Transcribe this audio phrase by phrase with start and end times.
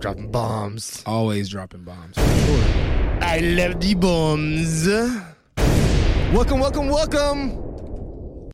[0.00, 1.02] dropping bombs.
[1.06, 2.16] Always dropping bombs.
[2.18, 4.86] I love the bombs.
[6.34, 8.50] Welcome, welcome, welcome.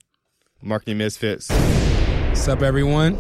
[0.63, 3.15] Marketing Misfits, What's up, everyone?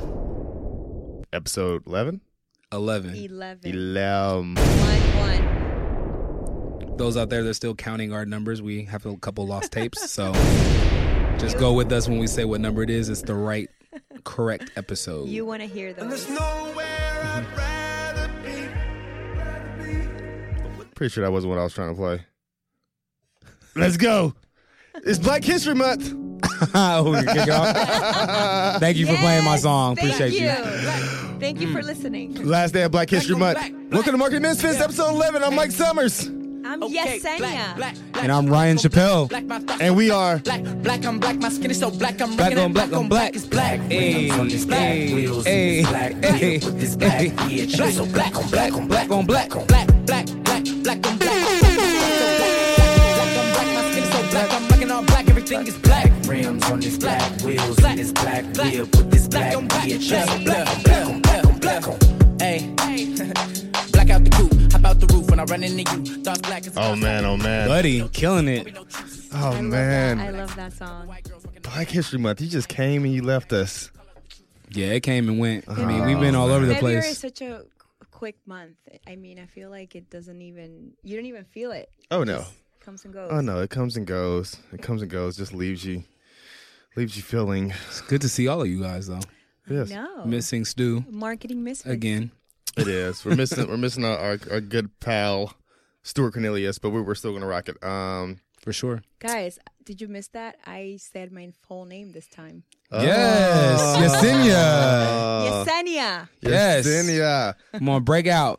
[1.32, 2.20] episode 11?
[2.72, 3.14] 11.
[3.14, 3.60] 11.
[3.64, 4.54] 11.
[4.54, 5.00] One,
[6.88, 6.96] one.
[6.96, 10.10] Those out there that are still counting our numbers, we have a couple lost tapes.
[10.10, 10.32] So
[11.38, 13.08] just go with us when we say what number it is.
[13.08, 13.68] It's the right,
[14.24, 15.28] correct episode.
[15.28, 16.26] You want to hear those.
[20.96, 22.22] Pretty sure that wasn't what I was trying to play.
[23.74, 24.34] Let's go.
[25.04, 26.14] It's Black History Month.
[26.74, 28.80] oh, we kick it off.
[28.80, 29.94] Thank you for playing my Yes, song.
[29.96, 31.38] Thank Appreciate you.
[31.38, 32.42] Thank you for listening.
[32.46, 33.58] Last day of Black History Month.
[33.92, 35.44] Welcome to Marketing Misfits, episode 11.
[35.44, 36.28] I'm Mike Summers.
[36.28, 37.94] I'm Yesenia.
[38.14, 39.30] And I'm Ryan Chappelle.
[39.80, 42.70] And we are Black, black, I'm black, my skin is so black, I'm Black on
[42.70, 43.36] it black on black.
[43.36, 43.80] It's black.
[43.80, 46.96] Hey, Rims on this black, hey, wheels hey, in this black, hey, wheel with this
[46.96, 47.26] black, hey.
[47.54, 50.28] yeah, black, so black on black on black on black on black, black, black, black
[50.28, 50.44] on black.
[50.44, 50.45] Black on black, my skin is so black, I'm rocking all
[50.86, 51.06] black,
[55.28, 56.10] everything is black.
[56.26, 60.84] Rims on this black, wheels in this black, wheel with this black, yeah, black, black,
[60.84, 61.98] black on black on black on.
[62.38, 62.72] Hey,
[63.92, 66.22] black out the coupe, hop out the roof when I run into you.
[66.22, 67.68] Thoughts black as Oh man, oh man.
[67.68, 68.76] Buddy, killing it.
[69.34, 70.18] Oh I man.
[70.18, 70.26] That.
[70.26, 71.14] I love that song.
[71.62, 72.40] Black History Month.
[72.40, 73.90] You just came and you left us.
[74.70, 75.68] Yeah, it came and went.
[75.68, 77.18] I mean, we've been all over the February is place.
[77.18, 77.66] such a qu-
[78.16, 78.76] quick month.
[79.06, 81.90] I mean, I feel like it doesn't even, you don't even feel it.
[82.10, 82.44] Oh no.
[82.80, 83.30] Comes and goes.
[83.30, 84.56] Oh no, it comes and goes.
[84.72, 85.36] It comes and goes.
[85.36, 86.02] Just leaves you,
[86.96, 87.72] leaves you feeling.
[87.88, 89.20] It's good to see all of you guys, though.
[89.68, 90.24] Yes, No.
[90.24, 91.92] Missing Stu Marketing misfits.
[91.92, 92.30] again.
[92.78, 93.24] it is.
[93.24, 93.68] We're missing.
[93.68, 95.52] we're missing our, our, our good pal
[96.02, 97.82] Stuart Cornelius, but we, we're still gonna rock it.
[97.84, 99.00] Um, For sure.
[99.20, 100.56] Guys, did you miss that?
[100.66, 102.64] I said my full name this time.
[102.90, 104.00] Yes, oh.
[104.02, 105.64] Yesenia.
[105.64, 106.28] Yesenia.
[106.40, 106.84] Yes.
[106.84, 107.54] Yesenia.
[107.70, 108.58] Come on, break out.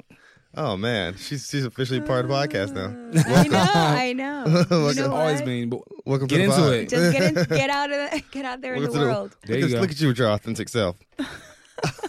[0.55, 2.95] Oh man, she's she's officially part of the podcast now.
[3.35, 4.45] I know, I know.
[4.71, 4.95] You Welcome.
[5.03, 5.45] know Always what?
[5.45, 5.69] been.
[5.71, 6.73] But Welcome Get to the into pod.
[6.73, 6.89] it.
[6.89, 9.37] Just get in, get out of the, get out there in the Welcome to world.
[9.45, 9.81] There look, you at, go.
[9.81, 10.95] look at you with your authentic self.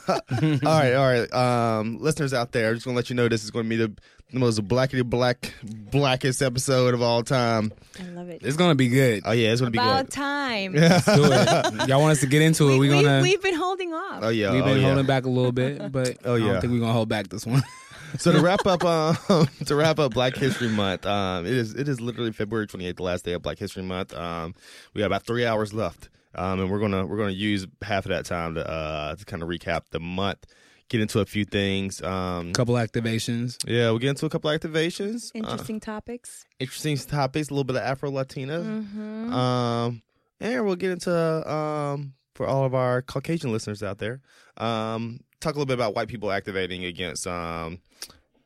[0.09, 0.21] All
[0.65, 1.33] right, all right.
[1.33, 3.93] Um, listeners out there, I'm just gonna let you know this is gonna be the,
[4.33, 7.73] the most blackety black blackest episode of all time.
[8.01, 8.43] I love it.
[8.43, 9.23] it's gonna be good.
[9.25, 10.13] Oh yeah, it's gonna be About good.
[10.13, 10.73] time.
[10.75, 11.89] Let's do it.
[11.89, 12.79] Y'all want us to get into it?
[12.79, 13.23] we, We're gonna.
[13.23, 14.21] we, have been holding off.
[14.23, 14.87] Oh yeah, We've oh, been yeah.
[14.87, 16.53] holding back a little bit, but Oh, I yeah.
[16.53, 17.63] don't think we're gonna hold back this one.
[18.17, 18.83] So to wrap up,
[19.31, 22.97] um, to wrap up Black History Month, um, it is it is literally February 28th,
[22.97, 24.15] the last day of Black History Month.
[24.15, 24.55] Um,
[24.95, 28.11] we got about three hours left, um, and we're gonna we're gonna use half of
[28.11, 30.45] that time to uh to kind of recap the month,
[30.89, 32.03] get into a few things.
[32.03, 33.57] Um, couple activations.
[33.67, 36.45] yeah, we'll get into a couple activations, uh, Interesting topics.
[36.61, 39.33] interesting topics, a little bit of Afro Latina, Mm-hmm.
[39.33, 40.03] um,
[40.41, 44.21] and we'll get into um for all of our Caucasian listeners out there,
[44.59, 47.81] um, talk a little bit about white people activating against um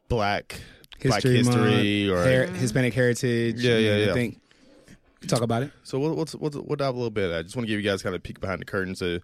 [0.08, 0.60] black
[1.02, 3.60] black History, history Month, or her- Hispanic heritage.
[3.60, 4.10] Yeah, yeah, and yeah.
[4.10, 4.40] I think
[5.28, 5.70] talk about it.
[5.84, 7.32] So we'll we'll, we'll, we'll dive a little bit.
[7.32, 9.18] I just want to give you guys kind of a peek behind the curtain, so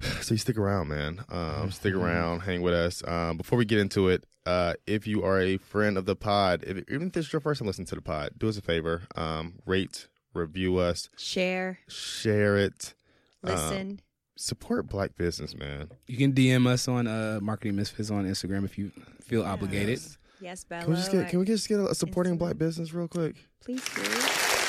[0.22, 1.24] so you stick around, man.
[1.28, 3.02] Um, stick around, hang with us.
[3.06, 6.64] Um, before we get into it, uh, if you are a friend of the pod,
[6.66, 8.62] if, even if this is your first time listening to the pod, do us a
[8.62, 12.94] favor, um, rate, review us, Share, share it,
[13.42, 14.00] listen.
[14.36, 15.90] support black business, man.
[16.06, 18.90] You can DM us on uh, Marketing Misfits on Instagram if you
[19.22, 20.00] feel obligated.
[20.40, 20.84] yes, Bella.
[20.84, 22.38] Can we just get can we just get a supporting Instagram.
[22.38, 23.36] black business real quick?
[23.62, 24.59] Please do.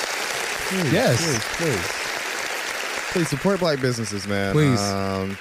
[0.72, 1.18] Please, Yes.
[1.58, 4.52] please, please, please support black businesses, man.
[4.52, 4.80] Please.
[4.80, 5.36] Um,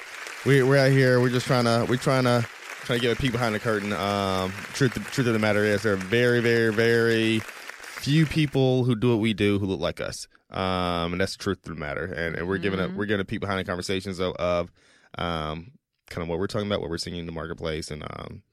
[0.45, 1.21] we we're out here.
[1.21, 2.45] We're just trying to we're trying to
[2.81, 3.93] trying to get a peek behind the curtain.
[3.93, 8.93] Um, truth truth of the matter is, there are very very very few people who
[8.95, 10.27] do what we do who look like us.
[10.49, 12.03] Um, and that's the truth of the matter.
[12.05, 14.69] And, and we're giving a we're giving a peek behind the conversations of, of
[15.17, 15.71] um
[16.09, 18.43] kind of what we're talking about, what we're seeing in the marketplace, and um.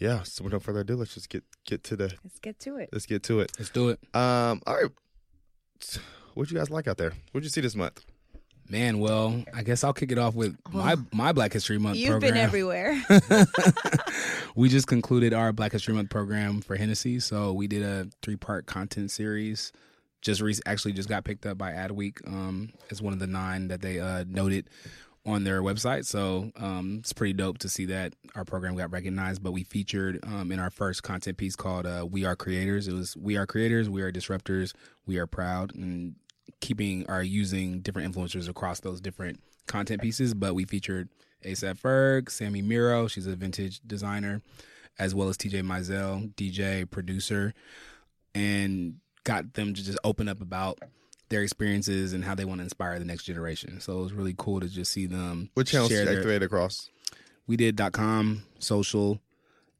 [0.00, 2.90] Yeah, so without further ado, let's just get get to the Let's get to it.
[2.92, 3.50] let's get to it.
[3.58, 4.84] Let's do it, Um, all right.
[6.34, 7.12] What'd you guys like out there?
[7.32, 8.04] What'd you see this month?
[8.70, 8.98] man.
[8.98, 12.34] Well, I guess I'll kick it off with my my Black History Month You've program.
[12.34, 13.02] been everywhere.
[14.54, 18.36] we just concluded our Black History Month program for Hennessy, so we did a three
[18.36, 19.72] part content series.
[20.20, 23.68] Just re- actually just got picked up by Adweek um, as one of the nine
[23.68, 24.68] that they uh, noted
[25.26, 26.06] on their website.
[26.06, 29.42] So um, it's pretty dope to see that our program got recognized.
[29.42, 32.94] But we featured um, in our first content piece called uh, "We Are Creators." It
[32.94, 34.74] was "We Are Creators, We Are Disruptors,
[35.06, 36.14] We Are Proud," and
[36.60, 40.34] keeping our using different influencers across those different content pieces.
[40.34, 41.08] But we featured
[41.44, 44.42] ASAP Ferg, Sami Miro, she's a vintage designer,
[44.98, 47.54] as well as TJ Mizell, DJ, producer,
[48.34, 50.78] and got them to just open up about
[51.28, 53.80] their experiences and how they want to inspire the next generation.
[53.80, 56.42] So it was really cool to just see them What channels share did you activate
[56.42, 56.90] across?
[57.46, 59.20] we did dot com, social,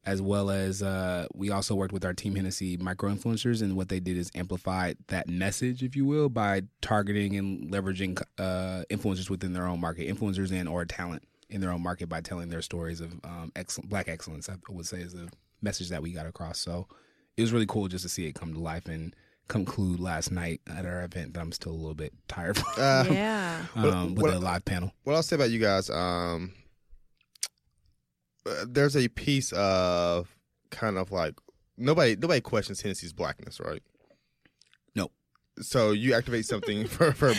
[0.06, 3.88] as well as uh, we also worked with our team Hennessy micro influencers, and what
[3.88, 9.28] they did is amplify that message, if you will, by targeting and leveraging uh, influencers
[9.28, 12.62] within their own market, influencers and or talent in their own market by telling their
[12.62, 14.48] stories of um, excellent black excellence.
[14.48, 15.28] I would say is the
[15.60, 16.58] message that we got across.
[16.58, 16.86] So
[17.36, 19.14] it was really cool just to see it come to life and
[19.48, 23.04] conclude last night at our event that I'm still a little bit tired from Uh,
[23.10, 23.64] yeah.
[23.74, 24.92] um, with what- the live panel.
[25.04, 26.52] what I'll say about you guys, um,
[28.46, 30.34] uh, there's a piece of
[30.70, 31.34] kind of like
[31.76, 33.82] nobody nobody questions Hennessy's blackness, right?
[34.94, 35.10] No.
[35.60, 37.32] So you activate something for for,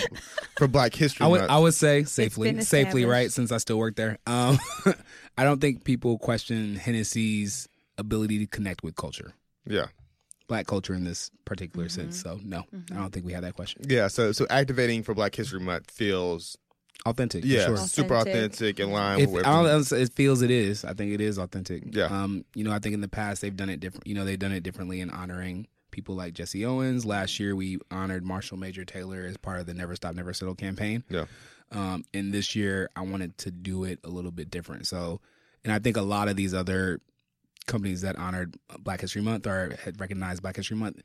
[0.58, 1.52] for Black History I would Month.
[1.52, 3.32] I would say safely, safely, right?
[3.32, 4.60] Since I still work there, um,
[5.38, 7.68] I don't think people question Hennessy's
[7.98, 9.34] ability to connect with culture,
[9.66, 9.88] yeah,
[10.50, 12.02] black culture in this particular Mm-hmm.
[12.12, 12.22] sense.
[12.22, 13.84] So no, I don't think we have that question.
[13.88, 14.10] yeah.
[14.10, 16.58] So so activating for Black History Month feels
[17.06, 17.88] Authentic, yeah for sure.
[17.88, 18.36] super Authentic.
[18.56, 19.98] authentic in line If, with I everything.
[19.98, 20.84] don't, it feels it is.
[20.84, 21.84] I think it is authentic.
[21.96, 22.08] Yeah.
[22.08, 24.06] Um, you know, I think in the past they've done it different.
[24.06, 27.06] You know, they've done it differently in honoring people like Jesse Owens.
[27.06, 30.56] Last year we honored Marshall Major Taylor as part of the Never Stop Never Settle
[30.56, 31.06] campaign.
[31.10, 31.26] Yeah.
[31.72, 34.86] Um, and this year I wanted to do it a little bit different.
[34.86, 35.22] So,
[35.64, 37.00] and I think a lot of these other
[37.70, 41.02] companies that honored Black History Month or had recognized Black History Month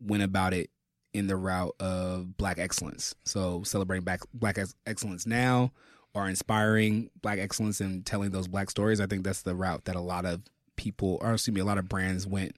[0.00, 0.70] went about it
[1.12, 3.14] in the route of Black excellence.
[3.24, 5.72] So celebrating Black Black ex- excellence now
[6.14, 9.00] or inspiring Black excellence and telling those Black stories.
[9.00, 10.42] I think that's the route that a lot of
[10.76, 12.56] people, or excuse me, a lot of brands went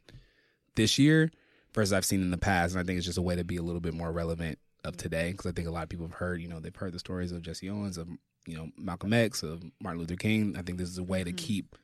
[0.76, 1.30] this year
[1.74, 2.74] versus I've seen in the past.
[2.74, 4.96] And I think it's just a way to be a little bit more relevant of
[4.96, 6.98] today because I think a lot of people have heard, you know, they've heard the
[6.98, 8.08] stories of Jesse Owens, of
[8.46, 10.56] you know Malcolm X, of Martin Luther King.
[10.58, 11.36] I think this is a way to mm-hmm.
[11.36, 11.76] keep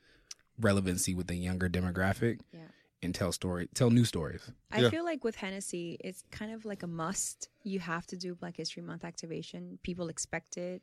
[0.61, 2.61] relevancy with the younger demographic Yeah.
[3.03, 4.51] and tell story, tell new stories.
[4.71, 4.91] I Yeah.
[4.91, 7.49] feel like with Hennessy, it's kind of like a must.
[7.63, 9.79] You have to do Black History Month activation.
[9.83, 10.83] People expect it.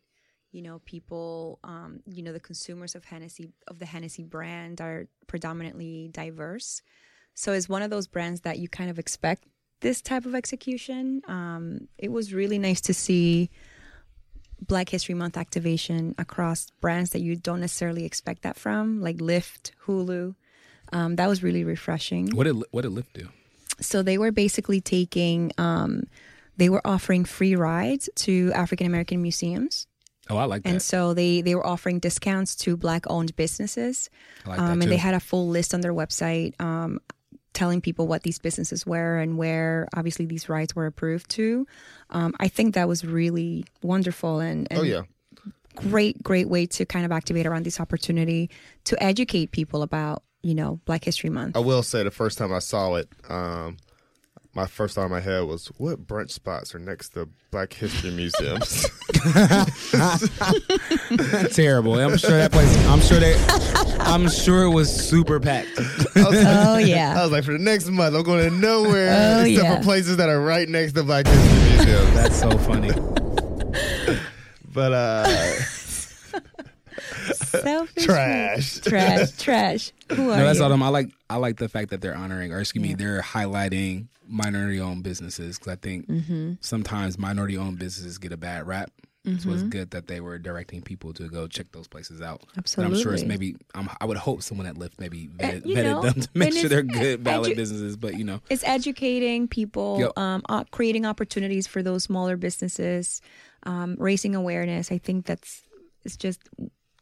[0.51, 5.07] You know, people, um, you know, the consumers of Hennessy, of the Hennessy brand are
[5.27, 6.81] predominantly diverse.
[7.33, 9.45] So it's one of those brands that you kind of expect
[9.79, 11.21] this type of execution.
[11.27, 13.49] Um, it was really nice to see
[14.65, 19.71] Black History Month activation across brands that you don't necessarily expect that from, like Lyft,
[19.87, 20.35] Hulu.
[20.93, 23.29] Um, that was really refreshing What did what did Lyft do?
[23.79, 26.03] so they were basically taking um,
[26.57, 29.87] they were offering free rides to african american museums
[30.29, 30.69] Oh, I like that.
[30.69, 34.09] and so they they were offering discounts to black owned businesses
[34.45, 36.99] I like that um, and they had a full list on their website um,
[37.53, 41.67] telling people what these businesses were and where obviously these rides were approved to.
[42.09, 45.03] Um, i think that was really wonderful and, and oh yeah,
[45.75, 48.49] great great way to kind of activate around this opportunity
[48.85, 51.55] to educate people about you know black history month.
[51.55, 53.77] I will say the first time I saw it, um,
[54.53, 58.11] my first thought in my head was, "What brunch spots are next to Black History
[58.11, 58.85] museums?"
[61.53, 61.99] terrible.
[61.99, 62.87] I'm sure that place.
[62.87, 63.35] I'm sure they.
[63.99, 65.69] I'm sure it was super packed.
[65.79, 68.55] I was like, oh yeah I was like, for the next month, I'm going to
[68.57, 69.77] nowhere Oh, except yeah.
[69.77, 72.13] for places that are right next to Black History museums.
[72.15, 72.89] That's so funny.
[74.73, 75.25] but uh,
[77.43, 78.79] Selfish trash.
[78.79, 79.91] trash, trash.
[80.09, 80.63] Who are No, that's you?
[80.63, 80.69] all.
[80.69, 80.83] Them.
[80.83, 81.09] I like.
[81.29, 85.73] I like the fact that they're honoring, or excuse me, they're highlighting minority-owned businesses because
[85.73, 86.53] I think Mm-hmm.
[86.61, 88.91] sometimes minority-owned businesses get a bad rap.
[89.37, 92.41] So it's good that they were directing people to go check those places out.
[92.55, 93.55] And I'm sure it's maybe.
[93.75, 96.53] I'm, I would hope someone at Lyft maybe vetted, you vetted know, them to make
[96.53, 97.97] sure they're good, valid edu- businesses.
[97.97, 100.17] But you know, It's educating people, Yep.
[100.17, 103.21] um, uh, creating opportunities for those smaller businesses,
[103.61, 104.91] um, raising awareness.
[104.91, 105.61] I think that's
[106.03, 106.41] it's just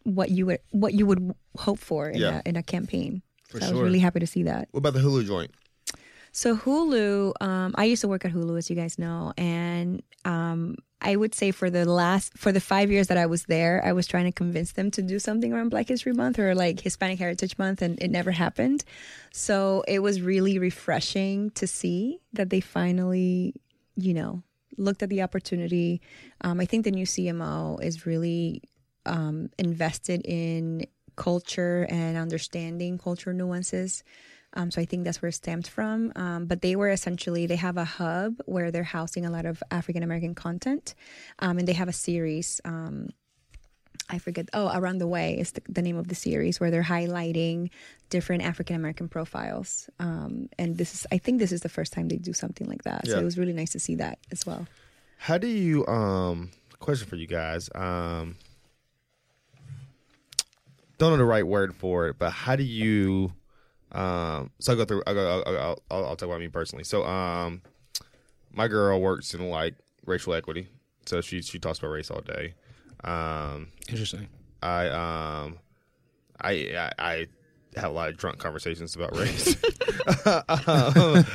[0.03, 2.41] what you would what you would hope for in, Yeah.
[2.45, 3.21] a, in a campaign.
[3.47, 4.67] For so I was really happy to see that.
[4.71, 5.51] What about the Hulu joint?
[6.31, 10.75] So Hulu, um, I used to work at Hulu, as you guys know, and um,
[11.01, 13.93] I would say for the last for the five years that I was there, I
[13.93, 17.19] was trying to convince them to do something around Black History Month or like Hispanic
[17.19, 18.83] Heritage Month, and it never happened.
[19.31, 23.55] So it was really refreshing to see that they finally,
[23.95, 24.43] you know,
[24.77, 26.01] looked at the opportunity.
[26.41, 28.63] Um, I think the new CMO is really
[29.05, 34.03] um, invested in culture and understanding cultural nuances.
[34.53, 36.11] Um, so I think that's where it stemmed from.
[36.15, 39.61] Um, but they were essentially they have a hub where they're housing a lot of
[39.71, 40.95] African American content,
[41.39, 42.59] um, and they have a series.
[42.65, 43.09] Um,
[44.09, 44.49] I forget.
[44.53, 47.69] Oh, around the way is the, the name of the series where they're highlighting
[48.09, 49.87] different African American profiles.
[49.99, 52.83] Um, and this is, I think, this is the first time they do something like
[52.83, 53.05] that.
[53.07, 54.65] So it was really nice to see that as well.
[55.17, 57.69] How do you um question for you guys?
[57.75, 58.35] Um
[60.97, 63.31] don't know the right word for it, but how do you
[63.91, 66.83] um so I go through I go I'll, I'll, I'll, I'll talk about me personally.
[66.83, 67.61] So um
[68.51, 70.67] my girl works in like racial equity.
[71.05, 72.53] So she she talks about race all day.
[73.03, 74.27] Um interesting.
[74.61, 75.59] I um
[76.41, 77.27] I I, I
[77.75, 79.55] have a lot of drunk conversations about race.
[80.25, 81.25] um,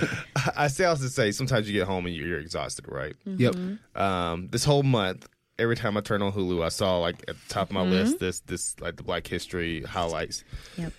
[0.57, 3.15] I say also say sometimes you get home and you're, you're exhausted, right?
[3.25, 3.55] Yep.
[3.95, 7.49] Um, this whole month, every time I turn on Hulu, I saw like at the
[7.49, 10.45] top of my list this this like the Black History highlights.
[10.77, 10.93] Yep.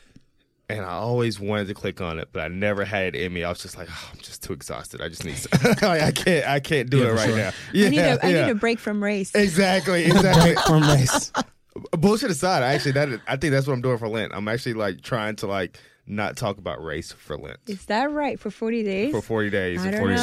[0.68, 3.44] And I always wanted to click on it, but I never had it in me.
[3.44, 5.00] I was just like, oh, I'm just too exhausted.
[5.00, 7.38] I just need, like, I can't, I can't do Yeah, it right sure.
[7.38, 7.52] now.
[7.72, 8.46] Yeah, I need a I yeah.
[8.46, 9.36] need a break from race.
[9.36, 10.56] exactly, exactly.
[10.66, 11.32] From race.
[11.92, 14.32] Bullshit aside, I actually that I think that's what I'm doing for Lent.
[14.34, 18.40] I'm actually like trying to like not talk about race for Lent Is that right
[18.40, 19.12] for 40 days?
[19.12, 20.22] for 40 days I don't 40 know.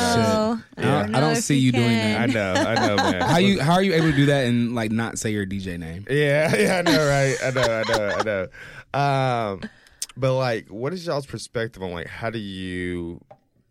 [0.54, 0.62] nights.
[0.78, 0.86] I Yeah.
[1.02, 2.20] don't, I know don't if see you doing that.
[2.20, 3.20] I know, I know, man.
[3.28, 5.78] How you how are you able to do that and like not say your DJ
[5.78, 6.06] name?
[6.10, 7.36] Yeah, yeah, I know, right?
[7.44, 9.52] I know, I know, I know.
[9.62, 9.70] Um,
[10.16, 13.20] but like, what is y'all's perspective on like how do you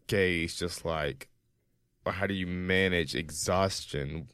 [0.07, 1.27] gauge just like,
[2.05, 4.27] or how do you manage exhaustion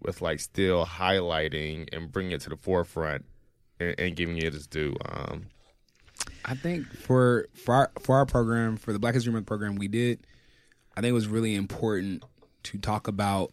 [0.00, 3.24] with like still highlighting and bringing it to the forefront
[3.80, 4.94] and, and giving it its due?
[5.08, 5.46] Um,
[6.44, 9.88] I think for for our for our program for the Black History Month program we
[9.88, 10.26] did,
[10.96, 12.24] I think it was really important
[12.64, 13.52] to talk about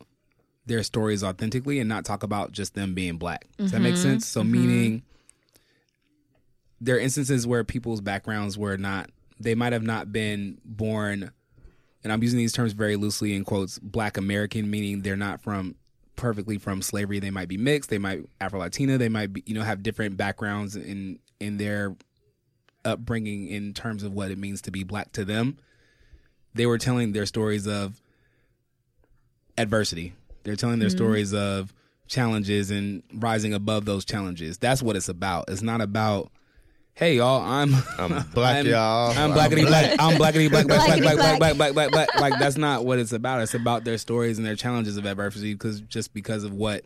[0.66, 3.48] their stories authentically and not talk about just them being black.
[3.58, 4.28] Does that make sense?
[4.28, 5.04] So meaning
[6.82, 9.10] there are instances where people's backgrounds were not
[9.40, 11.32] they might have not been born
[12.04, 15.76] and I'm using these terms very loosely in quotes black American meaning they're not from
[16.16, 19.56] perfectly from slavery they might be mixed they might Afro Latina they might be you
[19.56, 21.96] know have different backgrounds in in their
[22.86, 25.58] upbringing in terms of what it means to be black to them.
[26.54, 28.02] They were telling their stories of
[29.58, 30.14] adversity.
[30.44, 30.98] They're telling their mm-hmm.
[30.98, 31.74] stories of
[32.08, 34.58] challenges and rising above those challenges.
[34.58, 35.46] That's what it's about.
[35.48, 36.32] It's not about,
[37.02, 39.12] hey y'all, I'm I'm black, I'm, y'all.
[39.18, 39.96] I'm blackity black.
[40.00, 41.40] I'm blackity black, black, black, black, black, black.
[41.40, 42.20] black, black, black, black.
[42.22, 43.42] Like that's not what it's about.
[43.42, 46.86] It's about their stories and their challenges of adversity because just because of what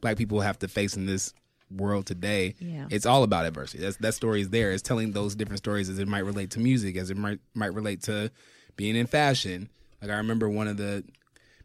[0.00, 1.34] black people have to face in this
[1.76, 2.86] world today, Yeah.
[2.90, 3.82] it's all about adversity.
[3.82, 4.70] That's that story is there.
[4.70, 7.74] It's telling those different stories as it might relate to music, as it might might
[7.74, 8.30] relate to
[8.76, 9.68] being in fashion.
[10.00, 11.02] Like I remember one of the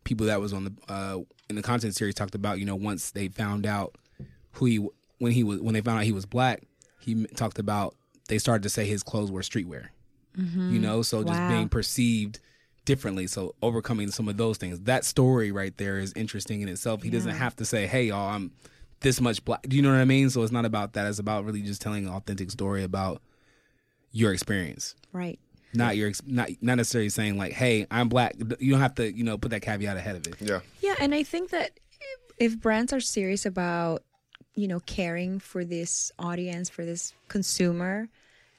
[0.04, 1.20] people that was on the uh,
[1.52, 3.96] in the content series talked about you know once they found out
[4.54, 4.88] who he
[5.20, 6.64] when he was when they found out he was black,
[7.02, 7.96] he talked about
[8.28, 9.88] they started to say his clothes were streetwear.
[10.38, 10.82] You mm-hmm.
[10.82, 11.50] know, so just Wow.
[11.50, 12.40] being perceived
[12.86, 13.28] differently.
[13.28, 14.80] So overcoming some of those things.
[14.82, 17.04] That story right there is interesting in itself.
[17.04, 18.52] He doesn't have to say, "Hey, y'all, I'm
[19.02, 20.30] this much black." Do you know what I mean?
[20.30, 21.06] So it's not about that.
[21.08, 23.22] It's about really just telling an authentic story about
[24.14, 25.40] your experience Right.
[25.74, 29.24] not your not not necessarily saying like, "Hey, I'm black." You don't have to, you
[29.26, 30.36] know, put that caveat ahead of it.
[30.40, 31.72] yeah, Yeah, and I think that
[32.40, 34.04] if, if brands are serious about,
[34.56, 38.10] you know, caring for this audience, for this consumer,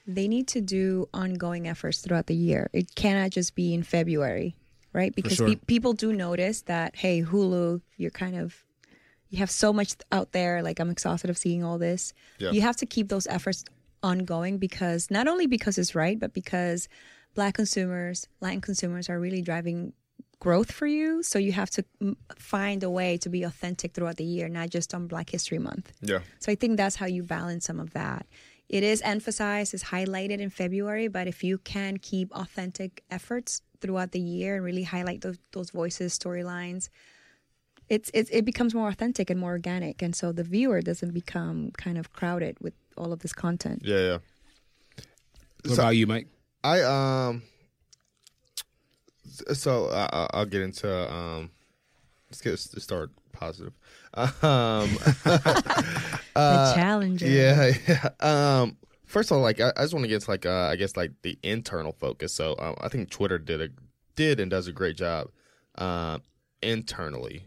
[0.06, 2.70] they need to do ongoing efforts throughout the year.
[2.72, 4.56] It cannot just be in February,
[4.92, 5.14] right?
[5.14, 5.48] Because sure.
[5.48, 8.64] pe- people do notice that, hey, Hulu, you're kind of
[9.28, 12.50] you have so much out there like i'm exhausted of seeing all this Yeah.
[12.50, 13.64] you have to keep those efforts
[14.02, 16.86] ongoing because not only because it's right but because
[17.34, 19.94] black consumers latin consumers are really driving
[20.46, 22.16] growth for you so you have to mm,
[22.52, 25.86] find a way to be authentic throughout the year not just on black history month
[26.10, 26.18] yeah.
[26.40, 28.26] so i think that's how you balance some of that
[28.68, 34.10] it is emphasized is highlighted in february but if you can keep authentic efforts throughout
[34.10, 36.88] the year and really highlight those, those voices storylines
[37.88, 41.70] it's, it's it becomes more authentic and more organic and so the viewer doesn't become
[41.84, 44.18] kind of crowded with all of this content Yeah, yeah.
[45.64, 46.26] What So- about you, Mike?
[46.64, 47.42] I um.
[49.54, 51.50] So I I- I'll get into um.
[52.30, 53.72] Let's get let's start positive.
[54.14, 54.32] Um.
[56.34, 58.08] the challenger yeah, yeah.
[58.20, 58.76] Um.
[59.04, 60.96] First of all, like I, I just want to get to like uh, I guess
[60.96, 62.32] like the internal focus.
[62.32, 63.68] So um, I think Twitter did a
[64.16, 65.28] did and does a great job,
[65.76, 66.22] um,
[66.62, 67.44] internally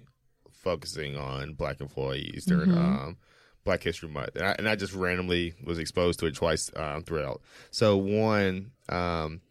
[0.51, 3.17] focusing on Black employees during um,
[3.63, 7.01] Black History Month, and I, and I just randomly was exposed to it twice um,
[7.01, 7.41] throughout.
[7.71, 9.41] So one um,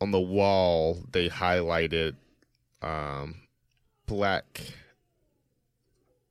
[0.00, 2.16] on the wall, they highlighted
[2.82, 3.42] um,
[4.06, 4.60] Black.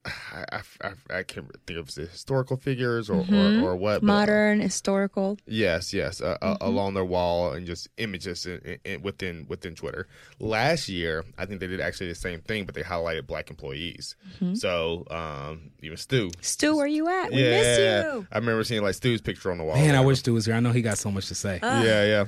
[0.05, 4.01] I, I, I, I can't think of it's historical figures or, or, or what.
[4.01, 8.77] but, uh, modern historical Yes, yes, uh, uh, along their wall and just images in,
[8.85, 10.07] in, within within Twitter.
[10.39, 14.15] Last year, I think they did actually the same thing, but they highlighted black employees.
[14.53, 18.83] So um, even Stu, stu where you at we yeah, miss you I remember seeing
[18.83, 19.75] like Stu's picture on the wall.
[19.75, 20.05] Man, I there.
[20.07, 20.53] wish Stu was here.
[20.53, 21.59] I know he got so much to say.
[21.61, 22.25] Uh, Yeah, yeah.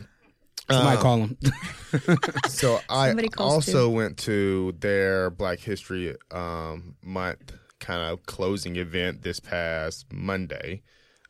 [0.69, 1.37] Somebody Um, call him.
[2.49, 8.75] So I Somebody calls also went to their Black History um, Month kind of closing
[8.75, 10.81] event this past Monday.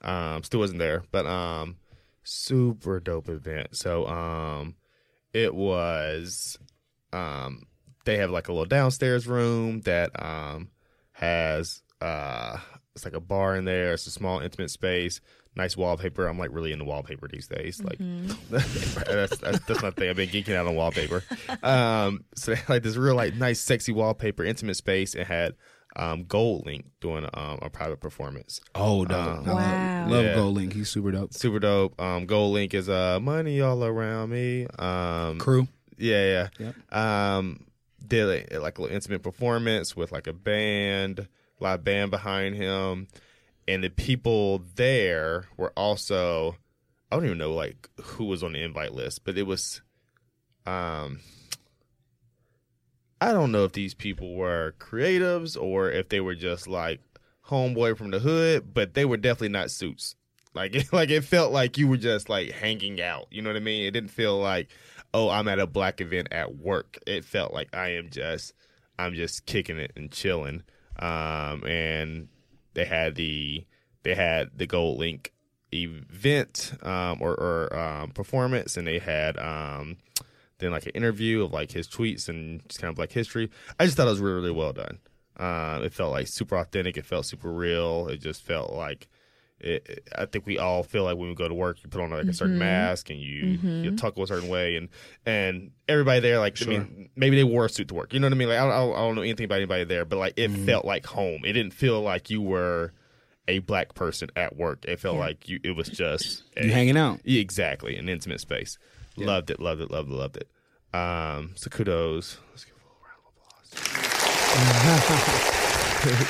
[0.01, 1.77] Um, still wasn't there, but um,
[2.23, 3.75] super dope event.
[3.75, 4.75] So um,
[5.33, 6.57] it was
[7.13, 7.67] um,
[8.05, 10.69] they have like a little downstairs room that um,
[11.13, 12.57] has uh,
[12.95, 13.93] it's like a bar in there.
[13.93, 15.21] It's a small, intimate space.
[15.57, 16.27] Nice wallpaper.
[16.27, 17.81] I'm like really into wallpaper these days.
[17.83, 17.97] Like
[18.49, 20.09] that's, that's that's my thing.
[20.09, 21.23] I've been geeking out on wallpaper.
[21.63, 25.15] Um, so they had, like this real like nice, sexy wallpaper, intimate space.
[25.15, 25.55] It had
[25.95, 28.61] um, GoldLink doing um, a private performance.
[28.75, 29.17] Oh, dope.
[29.17, 30.07] Um, love- Wow.
[30.09, 30.35] Love Yeah.
[30.35, 30.73] Gold Link.
[30.73, 31.33] He's super dope.
[31.33, 31.99] Super dope.
[31.99, 34.67] Um, GoldLink is uh, money all around me.
[34.77, 35.67] Um, Crew.
[35.97, 36.73] Yeah, yeah.
[36.91, 36.93] Yep.
[36.95, 37.65] Um,
[38.05, 41.27] did a, like a little intimate performance with like a band,
[41.59, 43.07] live band behind him,
[43.67, 46.55] and the people there were also
[47.11, 49.81] I don't even know like who was on the invite list, but it was,
[50.65, 51.21] um,
[53.21, 56.99] I don't know if these people were creatives or if they were just like
[57.47, 60.15] homeboy from the hood, but they were definitely not suits.
[60.53, 63.27] Like, like it felt like you were just like hanging out.
[63.31, 63.85] You know what I mean?
[63.85, 64.67] It didn't feel like,
[65.13, 66.99] oh, I'm at a black event at work.
[67.07, 68.53] It felt like I am just,
[68.99, 70.63] I'm just kicking it and chilling.
[70.99, 72.27] Um, and
[72.77, 73.65] they had the,
[74.03, 75.29] they had the GoldLink
[75.73, 79.97] event um, or, or um, performance, and they had um,
[80.59, 83.49] then like an interview of like his tweets and just kind of like history.
[83.79, 84.99] I just thought it was really, really well done.
[85.37, 86.97] Um, it felt like super authentic.
[86.97, 88.07] It felt super real.
[88.09, 89.07] It just felt like
[89.59, 92.01] it, it- I think we all feel like when we go to work, you put
[92.01, 92.59] on like a certain mm-hmm.
[92.59, 93.83] mask and you mm-hmm.
[93.83, 94.89] you talk a certain way, and
[95.25, 98.13] and everybody there, like I mean, maybe they wore a suit to work.
[98.13, 98.49] You know what I mean?
[98.49, 100.65] Like I don't, I don't- know anything about anybody there, but like it mm-hmm.
[100.65, 101.43] felt like home.
[101.45, 102.93] It didn't feel like you were
[103.47, 104.85] a black person at work.
[104.85, 105.59] It felt like you.
[105.63, 107.19] It was just You hanging out.
[107.23, 108.77] yeah, exactly, an intimate space.
[109.15, 110.49] Loved it, loved it, loved it, loved it.
[110.97, 112.37] Um, so kudos.
[112.51, 113.33] Let's give a little round of
[115.33, 115.53] applause.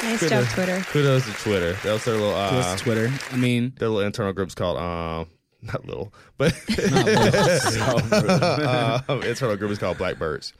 [0.04, 0.82] Nice job, Twitter.
[0.90, 1.74] Kudos to Twitter.
[1.84, 3.12] That was their little uh, Just Twitter.
[3.32, 5.28] I mean, their little internal groups called um
[5.62, 6.54] not little, but
[6.92, 7.60] not little.
[7.60, 10.54] So- um, internal group is called Blackbirds.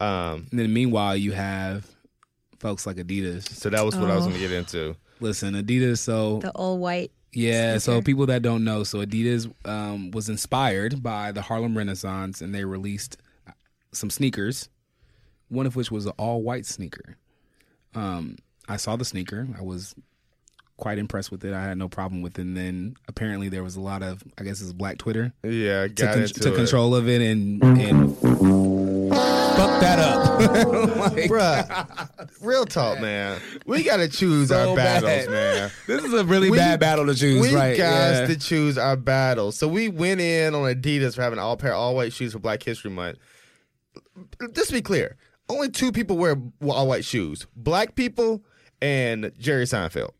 [0.00, 1.86] Um, And then meanwhile, you have
[2.58, 3.48] folks like Adidas.
[3.48, 4.28] so that was what I was Oh.
[4.28, 4.96] going to get into.
[5.20, 5.98] Listen, Adidas.
[5.98, 7.10] So The all white.
[7.32, 12.40] yeah, so people that don't know, so Adidas um, was inspired by the Harlem Renaissance,
[12.40, 13.52] and they released uh,
[13.92, 14.68] some sneakers.
[15.48, 17.16] One of which was an all white sneaker.
[17.94, 18.36] Um,
[18.68, 19.48] I saw the sneaker.
[19.58, 19.94] I was
[20.76, 21.52] quite impressed with it.
[21.52, 22.42] I had no problem with it.
[22.42, 26.06] And then apparently there was a lot of, I guess it's Black Twitter Yeah, to,
[26.06, 30.20] con- to control of it and and fuck that up.
[30.40, 33.38] Like, Bruh, real talk, man.
[33.66, 35.30] We got to choose So our battles, bad.
[35.30, 35.70] man.
[35.86, 37.76] This is a really We- bad battle to choose, we right?
[37.76, 38.26] got yeah.
[38.26, 39.56] to choose our battles.
[39.58, 42.62] So we went in on Adidas for having all pair all white shoes for Black
[42.62, 43.18] History Month.
[44.54, 45.16] Just to be clear,
[45.50, 48.42] only two people wear all white shoes: black people
[48.80, 50.10] and Jerry Seinfeld.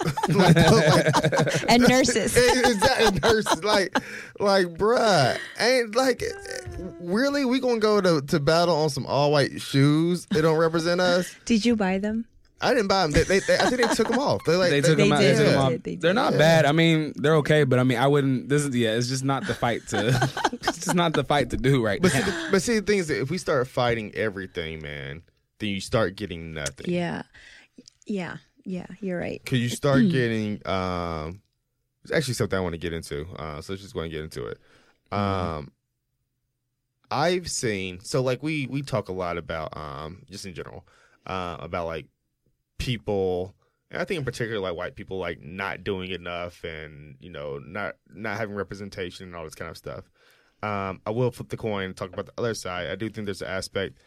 [0.28, 2.36] like, like, And nurses.
[2.66, 3.64] exactly, nurses.
[3.64, 3.98] Like,
[4.38, 6.22] like, bruh, ain't like,
[7.00, 7.44] really?
[7.44, 10.26] We gonna go to, to battle on some all white shoes?
[10.26, 11.34] They don't represent us.
[11.44, 12.26] Did you buy them?
[12.60, 13.12] I didn't buy them.
[13.12, 14.42] They, they, they, I think they took them off.
[14.44, 15.18] They like They took They them out.
[15.20, 15.70] They did, took they them off.
[15.70, 16.14] did, they They're did.
[16.14, 16.64] not bad.
[16.66, 18.48] I mean, they're okay, but I mean, I wouldn't.
[18.48, 18.94] This is yeah.
[18.96, 20.08] It's just not the fight to.
[20.52, 22.26] it's just not the fight to do right But see, now.
[22.26, 25.22] the, but see, the thing is, that if we start fighting everything, man,
[25.60, 26.92] then you start getting nothing.
[26.92, 27.22] Yeah.
[28.06, 28.38] Yeah.
[28.64, 28.86] Yeah.
[29.00, 29.40] You're right.
[29.44, 31.40] Because you start getting, um,
[32.02, 33.26] it's actually something I want to get into.
[33.36, 34.58] Uh, so let's just go and get into it.
[35.12, 35.70] Um,
[37.10, 40.86] I've seen so like we we talk a lot about um just in general
[41.26, 42.04] uh about like
[42.78, 43.54] people
[43.90, 47.58] and I think in particular like white people like not doing enough and you know
[47.58, 50.04] not not having representation and all this kind of stuff.
[50.62, 52.88] Um, I will flip the coin and talk about the other side.
[52.88, 53.98] I do think there's an aspect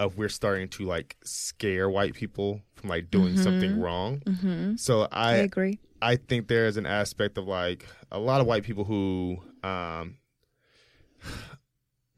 [0.00, 4.20] of we're starting to like scare white people from like doing something wrong.
[4.20, 4.76] Mm-hmm.
[4.76, 5.78] So I, I agree.
[6.00, 10.16] I think there is an aspect of like a lot of white people who um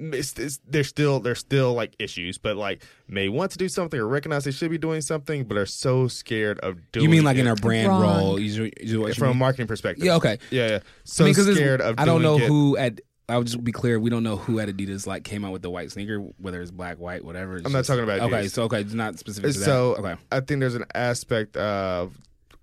[0.00, 4.00] it's, it's, there's still there's still like issues, but like may want to do something
[4.00, 7.04] or recognize they should be doing something, but are so scared of doing.
[7.04, 8.02] You mean like it in our brand Wrong.
[8.02, 8.40] role?
[8.40, 10.04] You, you, what you from a marketing perspective?
[10.04, 10.38] yeah, okay.
[10.50, 10.78] yeah, yeah.
[11.04, 11.96] So I mean, 'cause it's- scared of.
[11.98, 12.42] I don't know it.
[12.48, 13.00] who at.
[13.28, 14.00] I would just be clear.
[14.00, 16.72] We don't know who at Adidas like came out with the white sneaker, whether it's
[16.72, 17.58] black, white, whatever.
[17.58, 18.50] It's I'm not talking about Okay, Adidas.
[18.50, 19.64] so okay, it's not specific to that.
[19.64, 22.18] So okay, I think there's an aspect of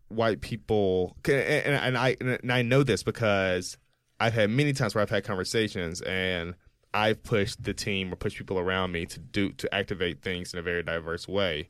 [0.09, 3.77] white people, and, and, and I and I know this because
[4.19, 6.53] I've had many times where I've had conversations and
[6.97, 10.57] I've pushed the team or pushed people around me to do to activate things in
[10.59, 11.69] a very diverse way,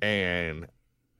[0.00, 0.66] and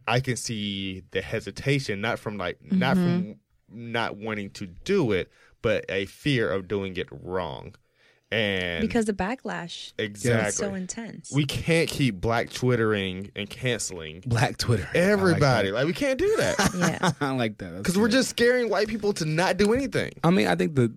[0.08, 3.92] I can see the hesitation not from like not from mm-hmm.
[3.92, 7.74] not wanting to do it, but a fear of doing it wrong,
[8.32, 11.30] and Because the backlash exactly is so intense.
[11.30, 14.88] we can't keep black twittering and canceling black Twitter.
[14.94, 15.72] everybody.
[15.72, 17.12] Like, we can't do that yeah.
[17.20, 20.12] I like that because we're just scaring white people to not do anything.
[20.24, 20.94] I mean, I think the,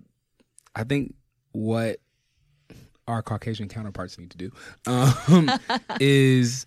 [0.73, 1.15] I think
[1.51, 1.99] what
[3.09, 4.51] our Caucasian counterparts need to do
[4.87, 5.51] um,
[5.99, 6.65] is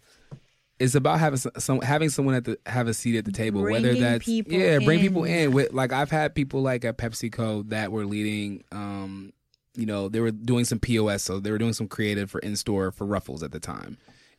[0.83, 3.81] it's about having some, having someone at the have a seat at the table, whether
[3.81, 5.52] Bringing that's people yeah, bring people in.
[5.52, 8.64] With like I've had people like at PepsiCo that were leading.
[8.72, 9.33] um
[9.74, 12.57] you know, they were doing some POS, so they were doing some creative for in
[12.57, 13.96] store for Ruffles at the time.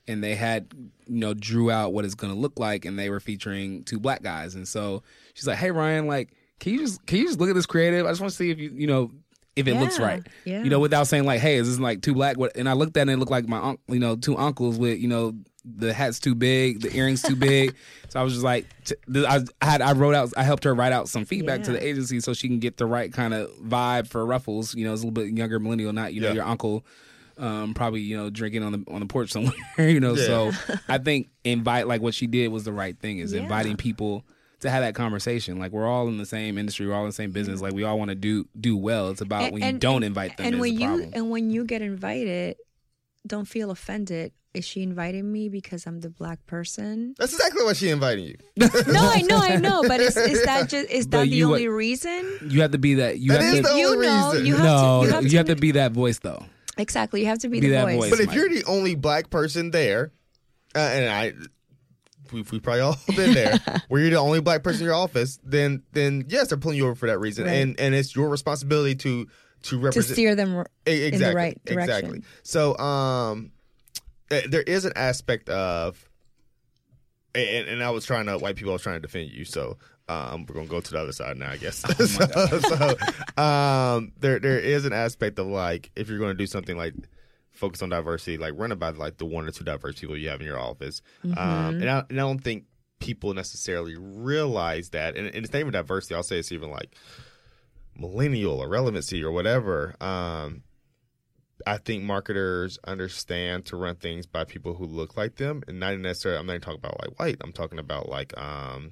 [0.08, 0.68] And they had,
[1.08, 4.22] you know, drew out what it's gonna look like and they were featuring two black
[4.22, 4.54] guys.
[4.54, 5.02] And so
[5.34, 8.06] she's like, Hey Ryan, like, can you just can you just look at this creative?
[8.06, 9.12] I just want to see if you you know
[9.56, 10.26] if it looks right.
[10.46, 10.64] yeah.
[10.64, 12.38] You know, without saying like, hey, is this like too black?
[12.38, 12.56] What?
[12.58, 14.78] And I looked at it and it looked like my uncle, you know, two uncles
[14.80, 15.34] with, you know,
[15.66, 17.74] the hat's too big, the earrings too big.
[18.10, 20.64] so I was just like, t- th- I, I had, I wrote out, I helped
[20.66, 23.34] her write out some feedback to the agency so she can get the right kind
[23.34, 24.76] of vibe for Ruffles.
[24.76, 26.86] You know, it's a little bit younger millennial, not you know your uncle.
[27.38, 30.16] Um, probably you know drinking on the on the porch somewhere, you know.
[30.16, 30.52] So
[30.88, 33.42] I think invite like what she did was the right thing is Yeah.
[33.42, 34.24] inviting people
[34.64, 35.60] to have that conversation.
[35.60, 37.62] Like we're all in the same industry, we're all in the same business.
[37.62, 39.10] Like we all want to do do well.
[39.12, 40.48] It's about when you don't invite them.
[40.48, 41.12] and when the you problem.
[41.14, 42.58] and when you get invited
[43.26, 47.72] don't feel offended is she inviting me because i'm the black person That's exactly why
[47.72, 48.36] she invited you.
[48.58, 51.46] no i know i know but is, is that just is But that the you-
[51.48, 53.18] only reason you have to be that.
[53.20, 53.72] You That have is to.
[53.72, 54.46] the you only know reason.
[54.46, 56.44] you have no, to you have, you to, have to be that voice though.
[56.78, 58.10] exactly you have to be, Be the that voice, voice.
[58.12, 58.36] But if Mike.
[58.36, 60.12] you're the only black person there,
[60.76, 61.34] uh, and I,
[62.34, 65.40] we've, we've probably all been there, where you're the only black person in your office,
[65.44, 67.54] then then yes, they're pulling you over for that reason, Right.
[67.54, 69.28] and and it's your responsibility to
[69.64, 71.96] to represent to steer them r- E- exactly, right direction.
[71.96, 72.24] Exactly.
[72.44, 73.52] So, um,
[74.32, 76.10] eh, there is an aspect of,
[77.36, 78.72] and, and I was trying to white people.
[78.72, 79.46] I was trying to defend you.
[79.46, 79.78] So,
[80.10, 81.84] um, we're gonna go to the other side now, I guess.
[81.88, 86.46] Oh so, so, um, there there is an aspect of like if you're gonna do
[86.48, 86.94] something like
[87.54, 90.30] focus on diversity, like run it by like the one or two diverse people you
[90.30, 91.02] have in your office.
[91.26, 91.38] Mm-hmm.
[91.38, 92.66] Um, and I, and I don't think
[93.00, 95.16] people necessarily realize that.
[95.16, 96.16] And, and it's not even diversity.
[96.16, 96.96] I'll say it's even like
[97.96, 99.96] millennial or relevancy or whatever.
[100.02, 100.64] Um,
[101.66, 105.98] I think marketers understand to run things by people who look like them, and not
[105.98, 106.40] necessarily.
[106.40, 107.38] I'm not even talking about like white.
[107.42, 108.92] I'm talking about like um,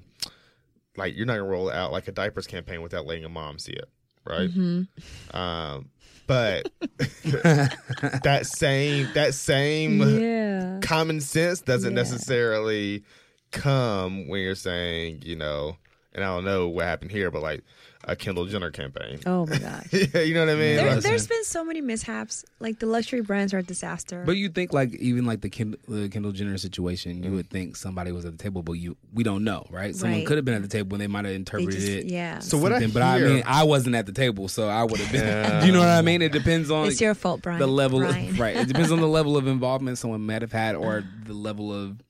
[0.96, 3.72] like you're not gonna roll out like a diapers campaign without letting a mom see
[3.72, 3.90] it,
[4.24, 4.50] right?
[4.50, 5.36] Mm-hmm.
[5.36, 5.90] Um,
[6.26, 6.70] but
[7.24, 11.96] that same that same yeah common sense doesn't Yeah.
[12.02, 13.04] necessarily
[13.50, 15.76] come when you're saying, you know,
[16.14, 17.62] and I don't know what happened here, but like
[18.04, 19.20] a Kendall Jenner campaign.
[19.26, 20.76] oh my gosh yeah, you know what I mean?
[20.76, 24.36] there, Like- there's been so many mishaps like the luxury brands are a disaster But
[24.36, 28.10] you think like even like the Kendall, the Kendall Jenner situation, you would think somebody
[28.12, 29.94] was at the table, but you we don't know, right?
[29.94, 30.26] Someone Right.
[30.26, 32.06] could have been at the table and they might have interpreted just it.
[32.06, 34.82] yeah So what I something, but I mean, I wasn't at the table, so I
[34.82, 35.24] would have been.
[35.26, 35.60] Yeah.
[35.60, 36.22] Do you know what I mean?
[36.22, 38.30] It depends on it's your fault brian the level, Brian.
[38.30, 38.56] of, right?
[38.56, 41.06] It depends on the level of involvement someone might have had, or uh-huh.
[41.26, 42.00] the level of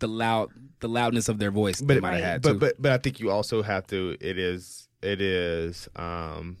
[0.00, 0.50] the loud,
[0.80, 2.42] the loudness of their voice they but might have had.
[2.42, 4.16] but but but I think you also have to.
[4.20, 6.58] It is it is um,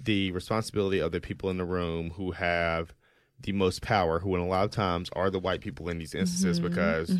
[0.00, 2.92] the responsibility of the people in the room who have
[3.40, 6.14] the most power, who in a lot of times are the white people in these
[6.14, 6.68] instances Mm-hmm.
[6.68, 7.10] because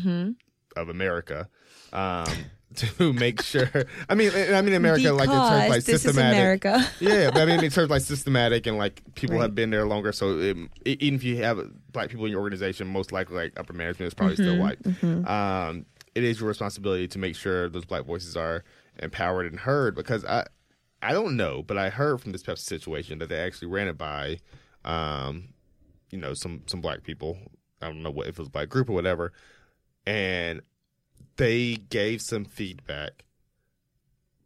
[0.75, 1.49] of America.
[1.91, 2.25] Um,
[2.75, 3.69] to make sure,
[4.09, 6.65] I mean, I mean America like in terms Because like systematic.
[6.65, 6.89] America.
[6.99, 9.43] yeah, but I mean in terms like systematic and like people Right.
[9.43, 10.11] have been there longer.
[10.11, 11.59] So it, e- even if you have
[11.91, 14.79] black people in your organization, most likely like upper management is probably still white.
[15.03, 18.63] Um, it is your responsibility to make sure those black voices are
[18.99, 19.95] empowered and heard.
[19.95, 20.45] Because I,
[21.01, 23.97] I don't know, but I heard from this Pepsi situation that they actually ran it
[23.97, 24.39] by,
[24.85, 25.49] um,
[26.09, 27.37] you know, some some black people.
[27.81, 29.33] I don't know what if it was by a group or whatever,
[30.05, 30.61] and
[31.37, 33.25] they gave some feedback.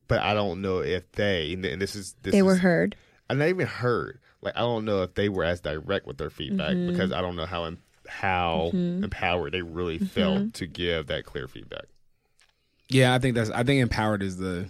[0.08, 2.96] But I don't know if they and this is this they were is- heard
[3.30, 4.20] I not even heard.
[4.42, 6.88] Like I don't know if they were as direct with their feedback Mm-hmm.
[6.92, 7.70] because I don't know how
[8.08, 10.06] how empowered they really Mm-hmm.
[10.06, 11.86] felt to give that clear feedback.
[12.90, 13.50] Yeah, I think that's.
[13.50, 14.70] I think empowered is the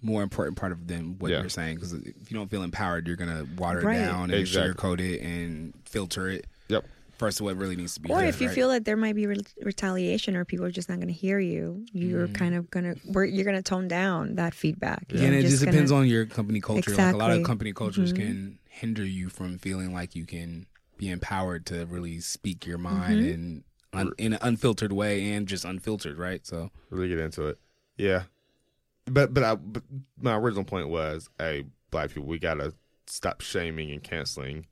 [0.00, 1.40] more important part of than what Yeah.
[1.40, 4.72] you're saying because if you don't feel empowered, you're gonna water it down and Exactly.
[4.74, 6.46] sugarcoat it and filter it.
[6.68, 6.84] Yep.
[7.18, 8.10] First, what really needs to be.
[8.10, 8.54] or heard, if you right?
[8.54, 11.38] feel that there might be re- retaliation or people are just not going to hear
[11.38, 12.34] you you're Mm.
[12.34, 15.42] kind of going to we're, you're going to tone down that feedback Yeah, and it
[15.42, 16.90] just depends on your company culture.
[16.96, 18.22] Like a lot of company cultures Mm-hmm.
[18.22, 20.66] can hinder you from feeling like you can
[20.98, 23.28] be empowered to really speak your mind Mm-hmm.
[23.34, 26.46] in un, in an unfiltered way and just unfiltered, right?
[26.46, 27.58] So Really get into it.
[27.96, 28.24] Yeah.
[29.06, 29.82] But but I but
[30.20, 32.72] my original point was, hey, black people, we gotta
[33.06, 34.66] stop shaming and canceling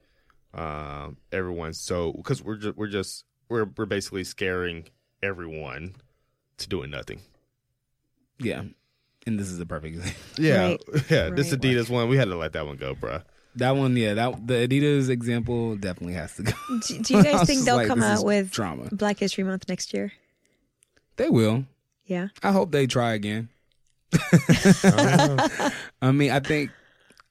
[0.55, 1.73] um, everyone.
[1.73, 4.87] So because we're just we're just we're we're basically scaring
[5.23, 5.95] everyone
[6.59, 7.21] to doing nothing.
[8.39, 8.63] yeah,
[9.27, 10.23] and this is the perfect example.
[10.39, 10.81] Yeah, Right.
[11.11, 11.31] yeah.
[11.31, 13.25] This Adidas one, we had to let that one go, bruh.
[13.61, 16.53] That one, yeah, that the Adidas example definitely has to go.
[16.89, 18.89] do, do you guys think they'll like, come out with drama?
[18.93, 20.13] black history month next year
[21.17, 21.65] They will.
[22.07, 23.49] yeah I hope they try again.
[24.83, 26.71] I mean, I think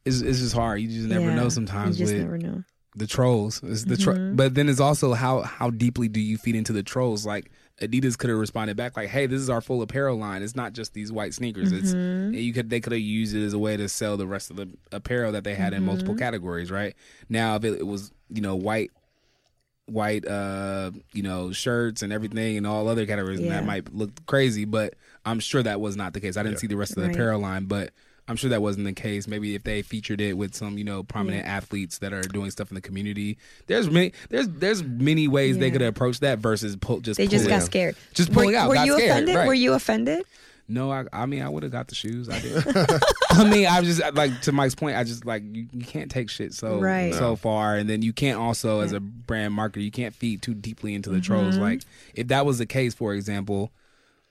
[0.05, 0.81] it's it's just hard.
[0.81, 2.63] You just never Yeah, know sometimes you just with never know
[2.95, 3.61] the trolls.
[3.63, 4.35] It's the tro- Mm-hmm.
[4.35, 7.25] but then it's also how how deeply do you feed into the trolls?
[7.25, 10.41] Like Adidas could have responded back like, "Hey, this is our full apparel line.
[10.43, 11.71] It's not just these white sneakers.
[11.71, 12.33] It's Mm-hmm.
[12.33, 14.55] you could they could have used it as a way to sell the rest of
[14.57, 16.19] the apparel that they had in multiple Mm-hmm.
[16.19, 16.95] categories, right?
[17.29, 18.91] Now if it, it was you know white
[19.85, 24.11] white uh you know shirts and everything and all other categories and that might look
[24.27, 24.93] crazy but
[25.25, 27.15] i'm sure that was not the case i didn't see the rest of the Right.
[27.15, 27.89] apparel line but
[28.29, 31.03] i'm sure that wasn't the case maybe if they featured it with some you know
[31.03, 33.37] prominent athletes that are doing stuff in the community
[33.67, 35.71] there's many there's there's many ways they Yeah.
[35.73, 37.95] could approach that versus pull, just They just pulling- got scared.
[38.13, 39.35] Just were, out, Were got you scared, offended?
[39.35, 39.47] right.
[39.47, 40.23] Were you offended?
[40.71, 42.63] no i, I mean i would have got the shoes i did
[43.31, 46.11] i mean i was just like to mike's point i just like you, you can't
[46.11, 47.11] take shit so Right.
[47.15, 50.53] so far and then you can't also as a brand marketer you can't feed too
[50.53, 51.63] deeply into the trolls Mm-hmm.
[51.63, 51.81] like
[52.13, 53.71] if that was the case for example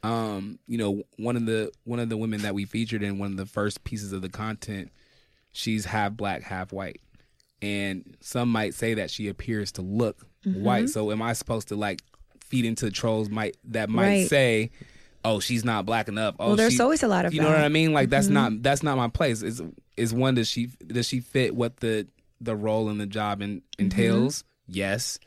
[0.02, 3.30] um you know one of the one of the women that we featured in one
[3.32, 4.90] of the first pieces of the content
[5.52, 7.00] she's half black half white
[7.60, 10.62] and some might say that she appears to look Mm-hmm.
[10.62, 12.00] white so am i supposed to like
[12.40, 14.28] feed into trolls might that might Right.
[14.28, 14.70] say
[15.24, 17.48] oh she's not black enough oh Well, there's she- always a lot of you know
[17.50, 18.34] what i mean like that's Mm-hmm.
[18.34, 19.60] not that's not my place is
[19.96, 22.06] is one does she does she fit what the
[22.40, 23.82] the role and the job in, Mm-hmm.
[23.86, 25.18] entails yes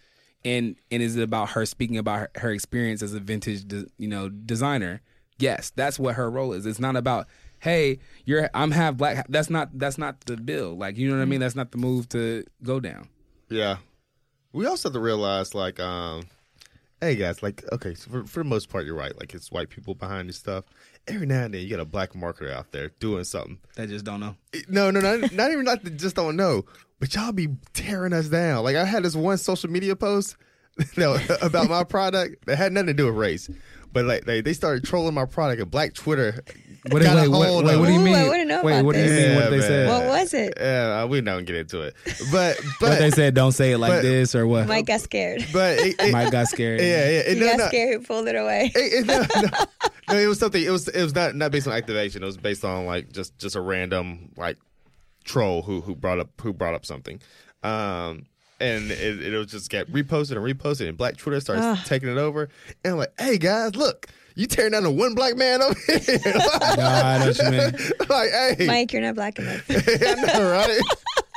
[0.43, 3.87] and and is it about her speaking about her, her experience as a vintage de,
[3.97, 5.01] you know designer?
[5.39, 6.65] Yes that's what her role is.
[6.65, 7.27] It's not about
[7.59, 9.25] hey you're i'm half black.
[9.29, 10.77] That's not that's not the bill.
[10.77, 11.39] Like you know what i mean?
[11.39, 13.09] That's not the move to go down.
[13.49, 13.77] Yeah.
[14.53, 16.23] We also have to realize, like, um,
[17.01, 19.17] hey guys, like, okay, so for, for the most part, you're right.
[19.19, 20.65] Like, it's white people behind this stuff.
[21.07, 23.57] Every now and then, you got a black marketer out there doing something.
[23.75, 24.35] that just don't know
[24.69, 26.63] No, no, not, not even not that just don't know,
[26.99, 28.63] but y'all be tearing us down.
[28.63, 30.37] Like, I had this one social media post
[31.41, 33.49] about my product that had nothing to do with race,
[33.93, 36.43] but like they, they started trolling my product, and Black Twitter.
[36.89, 38.01] What, got a wait, what, hold wait, of what do you it.
[38.01, 38.15] Ooh, mean?
[38.15, 39.19] I wanna know wait, about what do you this.
[39.21, 39.29] mean?
[39.29, 39.67] Yeah, what they man.
[39.67, 39.87] said?
[39.89, 40.53] What was it?
[40.57, 41.95] Yeah, we don't gonna get into it,
[42.31, 43.35] but but what they said?
[43.35, 44.67] Don't say it like but- this or what?
[44.67, 45.45] Mike got scared.
[45.53, 46.79] but it, it, Mike got scared.
[46.81, 47.67] yeah, yeah, it, He no, got no.
[47.67, 47.99] scared.
[47.99, 48.71] He pulled it away.
[48.73, 49.65] It, it, no, no,
[50.09, 50.63] no, it was something.
[50.63, 52.23] It was it was not not based on activation.
[52.23, 54.57] It was based on like just just a random like
[55.23, 57.21] troll who who brought up who brought up something,
[57.61, 58.25] um,
[58.61, 61.77] and it, it was just get reposted and reposted, and Black Twitter starts Ugh.
[61.85, 62.49] taking it over.
[62.83, 65.99] And I'm like, hey guys, look, you tearing down the one black man over here.
[66.25, 67.93] I know what you mean.
[68.09, 69.65] like, hey, Mike, you're not black enough.
[69.69, 70.79] I know, right?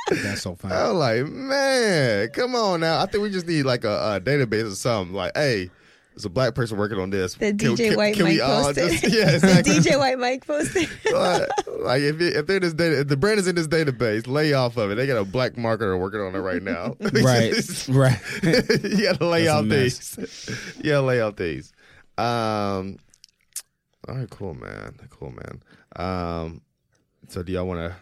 [0.09, 0.75] That's so funny.
[0.75, 3.01] I was like, man, come on now.
[3.01, 5.15] I think we just need like a, a database or something.
[5.15, 5.71] Like, hey,
[6.15, 7.33] there's a black person working on this.
[7.35, 8.89] The Can- DJ can- White can we Mike all posted.
[8.91, 9.73] just- yeah, exactly.
[9.75, 10.89] DJ White Mike posted.
[11.13, 11.49] like,
[11.79, 14.25] like, if it, if they're in this data, if the brand is in this database,
[14.27, 14.95] lay off of it.
[14.95, 16.95] They got a black marketer working on it right now.
[17.01, 17.53] right,
[17.89, 18.19] right.
[18.83, 20.15] you gotta lay That's a out mess.
[20.15, 20.75] these.
[20.77, 21.73] you gotta lay off these.
[22.17, 22.97] Um,
[24.07, 24.95] all right, cool, man.
[25.09, 25.61] Cool, man.
[25.97, 26.61] Um,
[27.27, 27.95] so do y'all want to?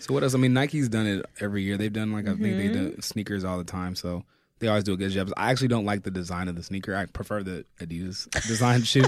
[0.00, 0.34] So what else?
[0.34, 1.78] I mean, Nike's done it every year.
[1.78, 2.88] They've done like I think they Mm-hmm.
[2.96, 3.94] do sneakers all the time.
[3.94, 4.24] So
[4.64, 5.30] they always do a good job.
[5.36, 6.96] I actually don't like the design of the sneaker.
[6.96, 9.04] I prefer the Adidas design shoe.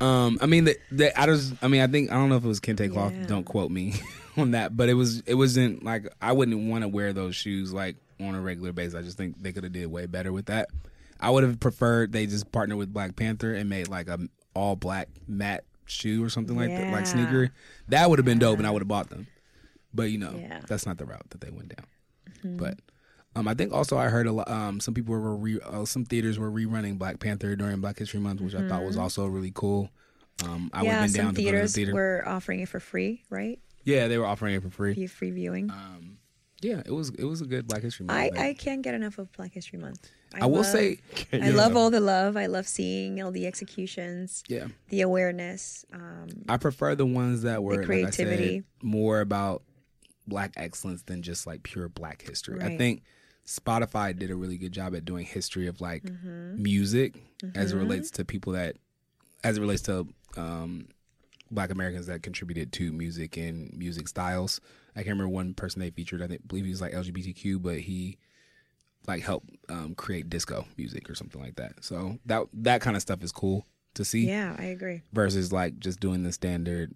[0.00, 2.44] Um, I mean, the, the I just, I mean, I think I don't know if
[2.44, 3.12] it was Kente cloth.
[3.14, 3.26] Yeah.
[3.26, 3.94] Don't quote me
[4.36, 7.72] on that, but it was, it wasn't like I wouldn't want to wear those shoes
[7.72, 8.94] like on a regular basis.
[8.94, 10.68] I just think they could have did way better with that.
[11.20, 14.18] I would have preferred they just partnered with Black Panther and made like a
[14.54, 17.50] all black matte shoe or something like that, like sneaker.
[17.88, 19.26] That would have been dope, and I would have bought them.
[19.92, 20.60] But you know, Yeah.
[20.66, 21.86] that's not the route that they went down.
[22.38, 22.56] Mm-hmm.
[22.56, 22.78] But
[23.36, 24.48] um, I think also I heard a lot.
[24.50, 28.20] Um, some people were re- uh, some theaters were rerunning Black Panther during Black History
[28.20, 29.90] Month, which I thought was also really cool.
[30.44, 31.00] Um, I would Mm-hmm.
[31.00, 31.94] have been down to go to the theaters theater.
[31.94, 33.58] were offering it for free, right?
[33.84, 34.94] yeah, they were offering it for free.
[34.94, 35.70] Free, free viewing.
[35.70, 36.18] Um,
[36.62, 38.18] yeah, it was it was a good Black History Month.
[38.18, 38.38] I, event.
[38.40, 40.08] I can't get enough of Black History Month.
[40.40, 40.98] I will love- say,
[41.32, 42.36] I love all the love.
[42.36, 45.84] I love seeing all the executions, yeah, the awareness.
[45.92, 48.58] Um, I prefer the ones that were like I creativity.
[48.60, 49.62] said, more about
[50.26, 52.62] black excellence than just like pure black history.
[52.62, 53.02] I think
[53.46, 56.62] Spotify did a really good job at doing history of like Mm-hmm.
[56.62, 57.14] music
[57.54, 58.76] as it relates to people that
[59.42, 60.88] as it relates to um
[61.50, 64.60] black Americans that contributed to music and music styles.
[64.96, 66.22] I can't remember one person they featured.
[66.22, 68.18] I think believe he was like LGBTQ, but he
[69.06, 71.84] like helped um, create disco music or something like that.
[71.84, 75.02] So that that kind of stuff is cool to see yeah, I agree.
[75.12, 76.94] versus like just doing the standard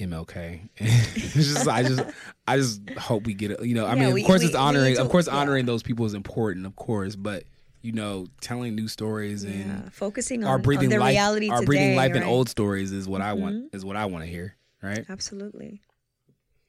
[0.00, 0.68] MLK.
[0.76, 2.02] it's just I just
[2.46, 3.62] I just hope we get it.
[3.64, 4.90] You know, I Yeah, mean, we- of course we- it's honoring.
[4.90, 5.34] need to- of course, yeah.
[5.36, 6.66] honoring those people is important.
[6.66, 7.44] Of course, but
[7.82, 11.48] you know, telling new stories Yeah, and focusing on, our breathing on the life, reality
[11.50, 11.66] our today.
[11.66, 12.22] breathing life in right?
[12.22, 12.30] Mm-hmm.
[12.30, 13.72] old stories is what I want.
[13.74, 14.56] Is what I want to hear.
[14.82, 15.04] Right.
[15.08, 15.80] Absolutely.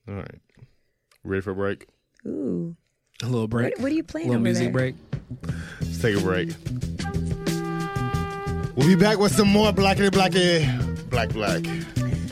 [0.07, 0.39] All right,
[1.23, 1.87] ready for a break?
[2.25, 2.75] Ooh,
[3.23, 3.73] A little break.
[3.75, 4.71] what, what are you playing A little over music there?
[4.71, 4.95] break.
[5.81, 6.49] Let's take a break.
[8.75, 11.63] We'll be back with some more blackity blacky, black black.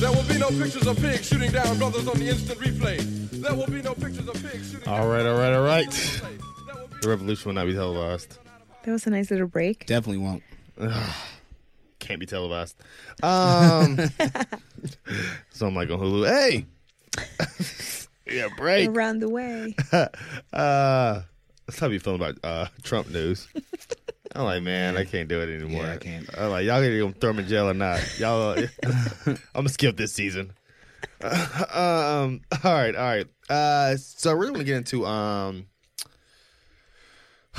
[0.00, 2.98] There will be no pictures of pigs shooting down brothers on the instant replay.
[3.32, 5.90] There will be no pictures of pigs shooting All down right, all right, all right.
[5.90, 8.38] There will be The revolution will not be televised.
[8.82, 9.84] That was a nice little break.
[9.84, 10.42] Definitely won't.
[11.98, 12.76] Can't be televised.
[13.22, 13.98] Um,
[15.50, 16.26] so I'm like on Hulu.
[16.26, 16.64] Hey,
[18.34, 18.88] yeah, break.
[18.88, 19.76] Around the way.
[20.52, 21.20] Uh,
[21.66, 23.48] that's how you feeling about uh, Trump news.
[24.34, 25.82] I'm like, man, I can't do it anymore.
[25.82, 26.38] Yeah, I can't.
[26.38, 28.00] I'm like, y'all gonna throw me in jail or not?
[28.18, 28.66] Y'all, uh,
[29.26, 30.52] I'm gonna skip this season.
[31.22, 33.26] um, all right, all right.
[33.48, 35.66] Uh, so we're gonna get into um,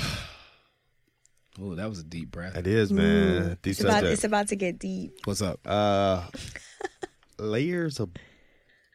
[1.62, 2.56] Oh, that was a deep breath.
[2.56, 5.12] it is man, deep It's about, it's about to get deep.
[5.26, 5.60] What's up?
[5.66, 6.24] uh,
[7.38, 8.10] layers of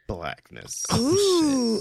[0.08, 0.84] blackness.
[0.94, 1.80] Ooh.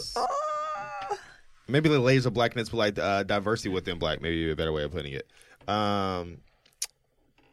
[1.67, 4.21] maybe the layers of blackness, but like uh, diversity within black.
[4.21, 5.27] Maybe a better way of putting it.
[5.67, 6.37] Um,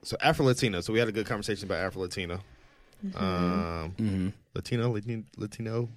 [0.02, 0.80] so Afro Latino.
[0.80, 2.40] So we had a good conversation about Afro Latino.
[3.16, 5.88] Um, Latino, Latino, Latino,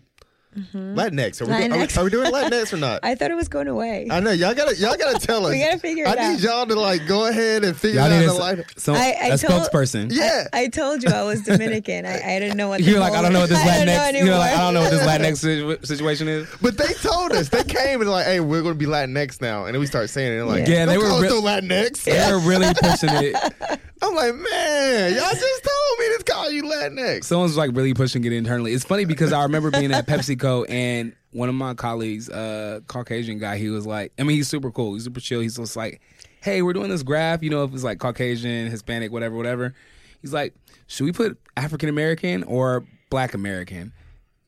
[0.55, 0.97] Mm-hmm.
[0.97, 1.41] Latinx.
[1.41, 3.01] Are we, do- are, we, are we doing Latinx or not?
[3.03, 4.07] I thought it was going away.
[4.09, 5.51] I know y'all gotta y'all gotta tell us.
[5.51, 6.17] We gotta figure it out.
[6.19, 8.93] I need y'all to like go ahead and figure Y'all out need the a, so,
[8.93, 10.11] I- I a told- spokesperson.
[10.11, 12.05] Yeah, I told you I was Dominican.
[12.05, 12.81] I, I didn't know what.
[12.81, 14.25] You're like, I don't know what this I don't know Latinx.
[14.25, 15.75] You're like, I don't know what this anymore.
[15.75, 16.47] Latinx situation is.
[16.61, 19.73] but they told us they came and like, hey, we're gonna be Latinx now, and
[19.73, 22.03] then we start saying it and like, Yeah, don't they were call us re- Latinx.
[22.05, 23.79] They're really pushing it.
[24.01, 27.23] I'm like, man, y'all just told me to call you Latinx.
[27.23, 28.73] Someone's like really pushing it internally.
[28.73, 33.39] It's funny because I remember being at PepsiCo and one of my colleagues, uh, Caucasian
[33.39, 34.93] guy, he was like, I mean, he's super cool.
[34.93, 35.39] He's super chill.
[35.39, 36.01] He's just like,
[36.41, 37.41] hey, we're doing this graph.
[37.41, 39.73] You know, if it's like Caucasian, Hispanic, whatever, whatever.
[40.21, 40.53] He's like,
[40.87, 43.93] should we put African American or Black American?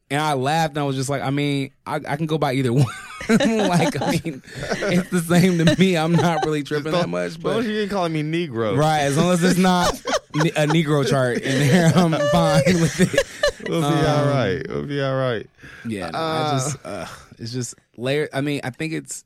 [0.10, 2.54] And I laughed and I was just like, I mean, I, I can go by
[2.54, 2.86] either one.
[3.30, 5.98] like, I mean, it's the same to me.
[5.98, 8.78] I'm not really tripping that much, As long as but you ain't calling me Negro.
[8.78, 9.94] right, as long as it's not
[10.36, 13.68] ne- a Negro chart in there, I'm fine with it.
[13.70, 14.66] We'll be all right.
[14.70, 15.46] We'll be all right.
[15.86, 17.06] Yeah, no, I just uh,
[17.38, 18.30] it's just layer.
[18.32, 19.26] I mean, I think it's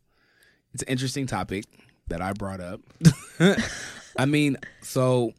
[0.74, 1.66] it's an interesting topic
[2.08, 2.82] that I brought up.
[4.18, 5.34] I mean, so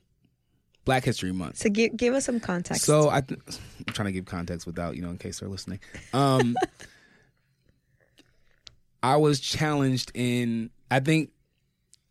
[0.84, 1.58] Black History Month.
[1.58, 2.84] So give give us some context.
[2.84, 3.40] So I, th-
[3.86, 5.80] I'm trying to give context without you know, in case they're listening.
[6.12, 6.56] Um,
[9.02, 10.70] I was challenged in.
[10.90, 11.30] I think,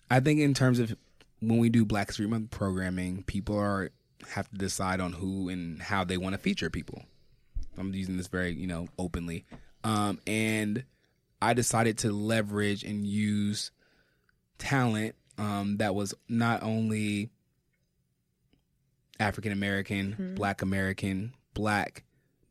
[0.09, 0.95] I think in terms of
[1.39, 3.91] when we do Black History Month programming, people are
[4.29, 7.03] have to decide on who and how they want to feature people.
[7.77, 9.45] I'm using this very you know openly,
[9.83, 10.83] um, and
[11.41, 13.71] I decided to leverage and use
[14.57, 17.29] talent um, that was not only
[19.21, 22.03] African American, Black American, Black,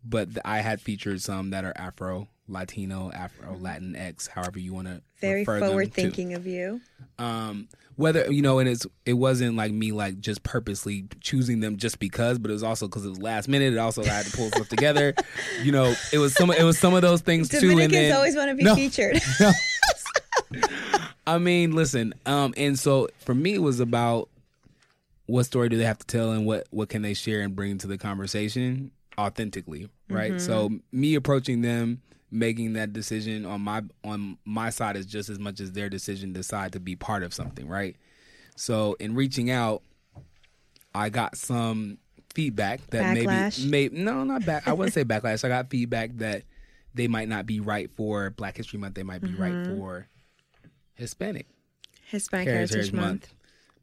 [0.05, 4.87] but th- I had featured some that are Afro, Latino, Afro, Latinx, however you want
[4.89, 5.91] to very forward to.
[5.91, 6.81] thinking of you.
[7.19, 11.77] Um, whether you know, and it's it wasn't like me like just purposely choosing them
[11.77, 13.75] just because, but it was also because it was last minute.
[13.75, 15.15] It also I had to pull stuff together.
[15.63, 17.61] You know, it was some it was some of those things too.
[17.61, 18.75] Dominicans always want to be No.
[18.75, 19.21] featured.
[21.27, 24.29] I mean, listen, um, and so for me, it was about
[25.31, 27.79] what story do they have to tell and what what can they share and bring
[27.79, 30.41] to the conversation authentically, right?
[30.41, 31.01] So mm-hmm.
[31.01, 35.61] me approaching them, making that decision on my on my side is just as much
[35.61, 37.97] as their decision to decide to be part of something, right?
[38.57, 39.83] So in reaching out,
[40.95, 41.99] I got some
[42.35, 43.65] feedback that Backlash?
[43.65, 45.45] maybe may no not back I wouldn't say backlash.
[45.45, 46.43] I got feedback that
[46.93, 48.95] they might not be right for Black History Month.
[48.95, 49.79] They might be right mm-hmm.
[49.79, 50.09] for
[50.95, 51.47] Hispanic
[52.07, 53.07] Hispanic Heritage, Heritage, Month.
[53.07, 53.35] Month.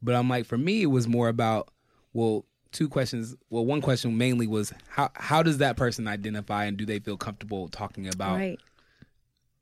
[0.02, 1.68] But I'm like, for me, it was more about,
[2.12, 3.34] well, two questions.
[3.50, 7.16] Well, one question mainly was how how does that person identify and do they feel
[7.16, 8.60] comfortable talking about right.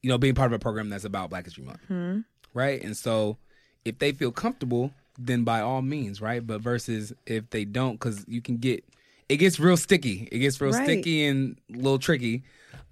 [0.03, 2.21] you know being part of a program that's about Black History Month, Hmm.
[2.55, 2.83] right?
[2.83, 3.39] And so
[3.85, 6.45] if they feel comfortable, then by all means, right?
[6.47, 8.85] But versus if they don't, because you can get
[9.29, 10.29] it gets real sticky.
[10.31, 10.85] It gets real Right.
[10.85, 12.43] sticky and a little tricky.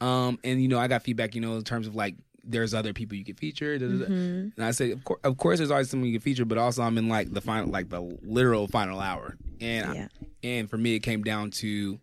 [0.00, 2.14] Um, and you know, I got feedback, you know, in terms of like
[2.46, 3.78] there's other people you can feature.
[3.78, 4.04] da, da, da.
[4.04, 4.48] Mm-hmm.
[4.56, 6.82] And I say, of course, of course, there's always someone you can feature, but also
[6.82, 10.08] I'm in like the final, like the literal final hour, and I-
[10.42, 11.98] and for me, it came down to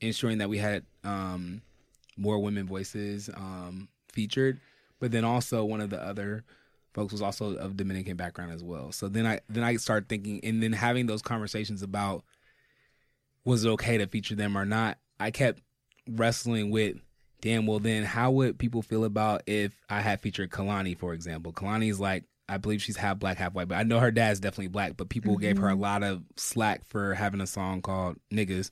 [0.00, 1.60] ensuring that we had um,
[2.16, 4.60] more women voices um, featured,
[4.98, 6.44] but then also one of the other
[6.94, 8.92] folks was also of Dominican background as well.
[8.92, 12.24] So then I then I started thinking, and then having those conversations about
[13.44, 14.98] was it okay to feature them or not.
[15.20, 15.60] I kept
[16.08, 16.96] wrestling with,
[17.42, 21.52] damn, well then how would people feel about if I had featured Kehlani, for example?
[21.52, 24.68] Kehlani's like, I believe she's half black, half white, but I know her dad's definitely
[24.68, 25.82] black, but people gave her a mm-hmm.
[25.82, 28.70] lot of slack for having a song called Niggas.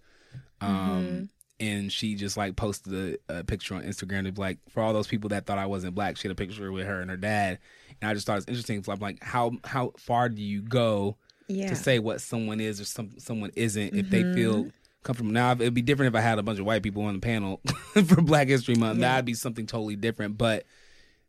[0.61, 1.25] Um, mm-hmm.
[1.61, 4.93] and she just like posted a, a picture on Instagram to be like, for all
[4.93, 7.17] those people that thought I wasn't black, she had a picture with her and her
[7.17, 7.59] dad.
[8.01, 8.83] And I just thought it's interesting.
[8.83, 11.17] So I'm like, how how far do you go
[11.49, 11.69] Yeah.
[11.69, 14.69] to say what someone is or some someone isn't if they feel mm-hmm.
[15.03, 15.31] Comfortable.
[15.33, 17.61] Now it'd be different if I had a bunch of white people on the panel
[18.07, 19.01] for Black History Month.
[19.01, 20.37] That'd be something totally different.
[20.39, 20.65] But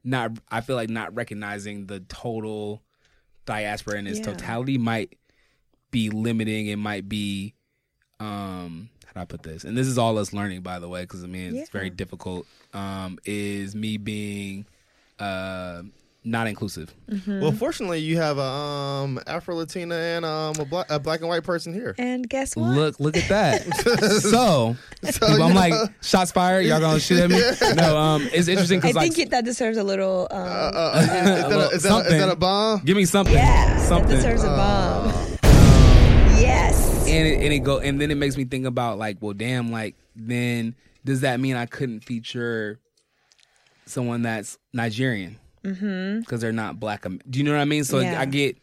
[0.03, 2.81] not, I feel like not recognizing the total
[3.45, 4.25] diaspora in its Yeah.
[4.25, 5.17] totality might
[5.91, 6.67] be limiting.
[6.67, 7.53] It might be,
[8.19, 9.63] um, how do I put this?
[9.63, 12.45] And this is all us learning, by the way, because I mean it's very difficult.
[12.73, 14.65] Um, is me being,
[15.19, 15.83] uh,
[16.23, 16.93] not inclusive.
[17.25, 21.29] Well, fortunately, you have a um, Afro Latina and um, a, black, a black and
[21.29, 21.95] white person here.
[21.97, 22.69] And guess what?
[22.69, 23.63] Look, look at that.
[24.21, 26.65] so, people, I'm like, shots fired.
[26.65, 27.41] Y'all gonna shoot at me?
[27.75, 30.27] No, um, it's interesting I because like, think it, that deserves a little.
[30.29, 32.17] Um, Uh, is, is, that a, a, is Something.
[32.19, 32.81] that a bomb?
[32.85, 35.07] give me something, yeah, something, that deserves a bomb.
[36.39, 37.07] yes.
[37.07, 39.71] and it, and it go, and then it makes me think about like, well, damn,
[39.71, 42.79] like, then does that mean I couldn't feature
[43.85, 45.37] someone that's Nigerian?
[45.63, 46.19] Mm-hmm.
[46.21, 47.05] Because they're not black.
[47.05, 47.83] Am- Do you know what I mean?
[47.83, 48.19] So Yeah.
[48.19, 48.57] I get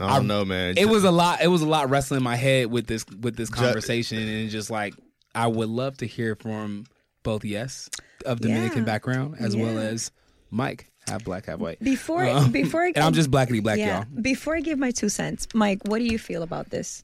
[0.00, 0.74] I don't know, man.
[0.78, 1.40] it was a lot.
[1.42, 4.70] It was a lot wrestling in my head with this with this conversation, and just
[4.70, 4.94] like
[5.34, 6.84] I would love to hear from
[7.22, 7.90] both yes
[8.24, 8.84] of Dominican Yeah.
[8.84, 10.10] background as well as
[10.50, 11.80] Mike half black half white.
[11.80, 13.98] Before Um, before I and I'm just blackity black, yeah.
[13.98, 14.22] y'all.
[14.22, 17.02] Before I give my two cents, Mike, what do you feel about this?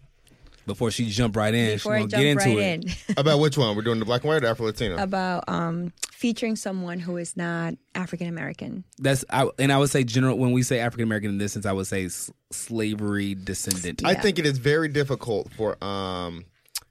[0.66, 2.98] Before she jump right in, Before she I gonna jump get into right it.
[3.08, 3.76] in About which one?
[3.76, 4.96] We're doing the black and white or Afro Latino?
[4.96, 8.82] about um, featuring someone who is not African American.
[8.98, 11.66] That's I, and I would say general when we say African American in this sense,
[11.66, 14.02] I would say s- slavery descendant.
[14.04, 16.44] I think it is very difficult for um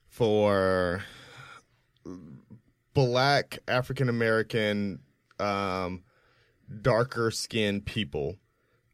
[0.07, 1.03] for
[2.93, 4.99] black African American
[5.39, 6.03] um
[6.82, 8.38] darker skinned people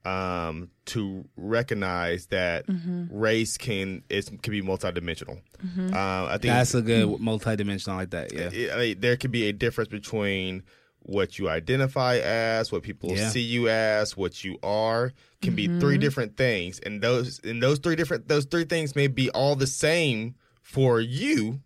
[0.06, 2.66] um to recognize that
[3.12, 5.39] race can it can be multidimensional.
[5.64, 8.34] Um I think That's a good multi-dimensional like that.
[8.34, 8.49] Yeah.
[8.52, 10.64] it- I mean, there could be a difference between
[11.04, 13.30] what you identify as, what people Yeah.
[13.30, 17.80] see you as, what you are, can be three different things, and those and those
[17.80, 21.60] three different those three things may be all the same for you,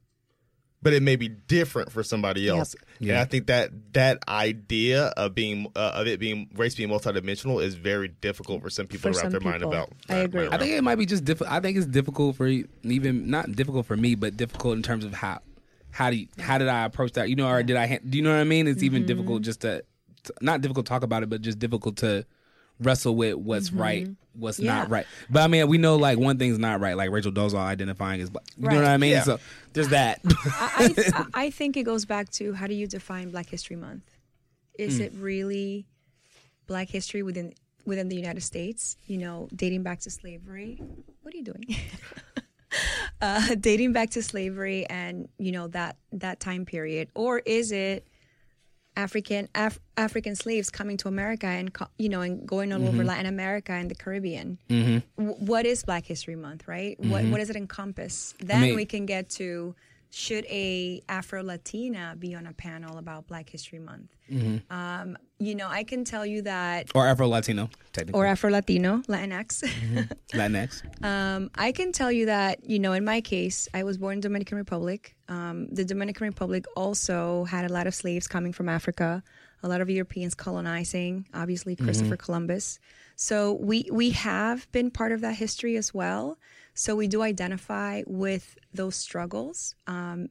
[0.85, 2.75] but it may be different for somebody else.
[2.99, 3.19] And Yeah.
[3.19, 7.73] I think that that idea of being uh, of it being race being multidimensional is
[7.73, 9.89] very difficult for some people For to wrap some their mind about.
[10.09, 10.47] I agree.
[10.47, 11.51] I think it might be just difficult.
[11.51, 15.13] I think it's difficult for even not difficult for me, but difficult in terms of
[15.15, 15.39] how
[15.89, 17.29] how do you, how did I approach that?
[17.29, 17.87] You know, or did I?
[17.87, 18.67] ha- Do you know what I mean?
[18.67, 19.83] It's even difficult just to,
[20.25, 22.27] to not difficult to talk about it, but just difficult to
[22.79, 25.05] wrestle with what's right, what's not right.
[25.29, 28.29] But I mean, we know like one thing's not right, like Rachel Dolezal identifying as
[28.29, 28.45] black.
[28.57, 29.11] You know what I mean?
[29.11, 29.23] Yeah.
[29.23, 29.39] So
[29.73, 30.21] there's that.
[30.25, 34.03] I, I, I think it goes back to how do you define Black History Month?
[34.77, 35.85] Is it really
[36.67, 37.53] Black history within
[37.85, 38.97] within the United States?
[39.07, 40.81] You know, dating back to slavery.
[41.21, 41.75] What are you doing?
[43.21, 48.07] uh, dating back to slavery and you know that that time period, or is it
[48.95, 53.07] African Af- African slaves coming to America and you know and going all over mm-hmm.
[53.07, 54.57] Latin America and the Caribbean?
[54.69, 55.23] Mm-hmm.
[55.23, 56.99] W- what is Black History Month, right?
[56.99, 57.31] What mm-hmm.
[57.31, 58.33] what does it encompass?
[58.39, 59.75] Then mean- we can get to
[60.11, 64.15] should a Afro Latina be on a panel about Black History Month?
[64.69, 68.17] Um, you know, I can tell you that, or Afro Latino, technically.
[68.19, 69.63] or Afro Latino, Latinx.
[70.33, 71.03] Latinx.
[71.03, 74.19] Um, I can tell you that, you know, in my case, I was born in
[74.21, 75.15] Dominican Republic.
[75.27, 79.21] Um, the Dominican Republic also had a lot of slaves coming from Africa,
[79.61, 82.79] a lot of Europeans colonizing, obviously Christopher Columbus.
[83.15, 86.37] So we we have been part of that history as well.
[86.75, 89.75] So we do identify with those struggles.
[89.87, 90.29] Um,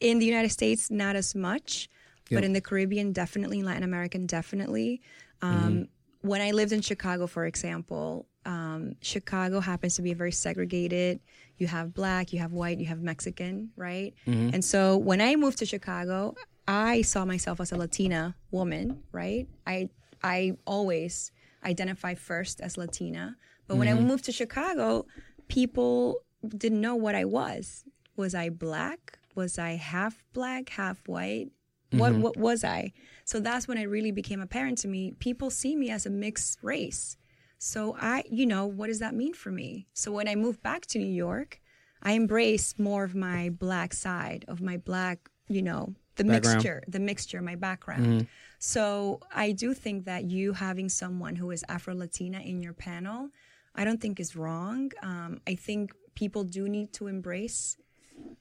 [0.00, 1.88] in the United States, not as much,
[2.30, 5.00] but in the Caribbean, definitely, Latin American, definitely.
[5.42, 5.88] Um,
[6.20, 11.20] When I lived in Chicago, for example, um, Chicago happens to be very segregated.
[11.58, 14.12] You have black, you have white, you have Mexican, right?
[14.54, 16.34] And so when I moved to Chicago,
[16.66, 19.46] I saw myself as a Latina woman, right?
[19.66, 19.88] I
[20.22, 21.30] I always
[21.64, 23.36] identify first as Latina,
[23.68, 25.06] but when I moved to Chicago,
[25.48, 27.84] people didn't know what I was.
[28.16, 29.18] Was I black?
[29.34, 31.50] Was I half black, half white?
[31.90, 32.22] What mm-hmm.
[32.22, 32.92] what was I?
[33.24, 35.12] So that's when it really became apparent to me.
[35.18, 37.16] People see me as a mixed race.
[37.58, 39.86] So I, you know, what does that mean for me?
[39.94, 41.60] So when I moved back to New York,
[42.02, 46.56] I embraced more of my black side of my black, you know, the Background.
[46.56, 48.06] mixture, the mixture, my background.
[48.06, 48.26] Mm-hmm.
[48.58, 53.30] So I do think that you having someone who is Afro Latina in your panel,
[53.78, 54.90] I don't think is wrong.
[55.02, 57.76] Um, I think people do need to embrace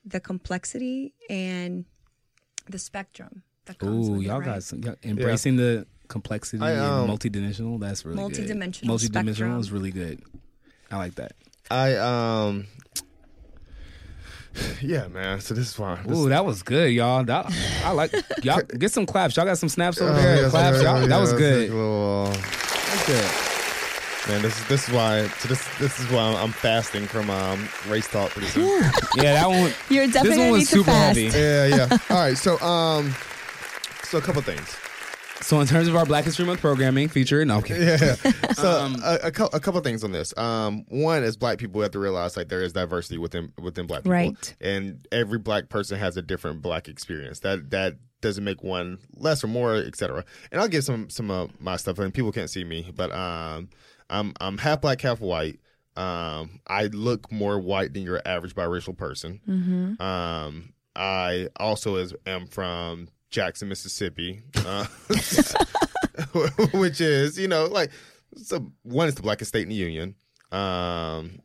[0.04, 1.86] the complexity and
[2.68, 4.46] the spectrum that comes Ooh, with it, y'all right?
[4.56, 7.80] got some, y'all embracing the complexity I, um, and multidimensional.
[7.80, 8.48] That's really good.
[8.50, 9.60] Multidimensional Multidimensional spectrum.
[9.60, 10.24] is really good.
[10.90, 11.34] I like that.
[11.70, 12.66] I um.
[14.82, 15.40] Yeah, man.
[15.42, 16.02] So this is why.
[16.04, 17.24] This, Ooh, that was good, y'all.
[17.24, 17.46] That,
[17.84, 18.12] I like
[18.42, 18.62] y'all.
[18.80, 19.36] Get some claps.
[19.36, 20.36] Y'all got some snaps over Oh, there.
[20.38, 20.78] yes, claps.
[20.78, 21.70] yeah, Y'all, yeah, that was good.
[21.70, 23.47] a little- That's good.
[24.28, 25.22] Man, this is this is why.
[25.48, 28.84] This this is why I'm fasting from um race talk pretty soon.
[29.16, 29.72] Yeah, that one.
[29.90, 31.18] You're This definitely one gonna was need to super fast.
[31.20, 31.38] heavy.
[31.38, 31.98] yeah, yeah.
[32.10, 32.38] All right.
[32.38, 33.16] So um,
[34.04, 34.76] so a couple things.
[35.40, 37.98] So in terms of our Black History Month programming feature, no, okay.
[38.00, 38.16] Yeah.
[38.56, 40.36] So Um, a, a, cou- a couple things on this.
[40.36, 44.00] Um, one is black people have to realize like there is diversity within within black
[44.02, 44.56] people, Right.
[44.60, 47.40] And every black person has a different black experience.
[47.42, 50.26] That that doesn't make one less or more, etc.
[50.52, 53.70] And I'll give some some of my stuff, and people can't see me, but um,
[54.10, 55.60] I'm I'm half black, half white.
[55.95, 59.41] Um, I look more white than your average biracial person.
[59.47, 60.01] Mm-hmm.
[60.01, 64.86] Um, I also is am from Jackson, Mississippi, uh,
[66.74, 67.91] which is you know like
[68.36, 70.16] so one is the blackest state in the union.
[70.51, 71.39] Um,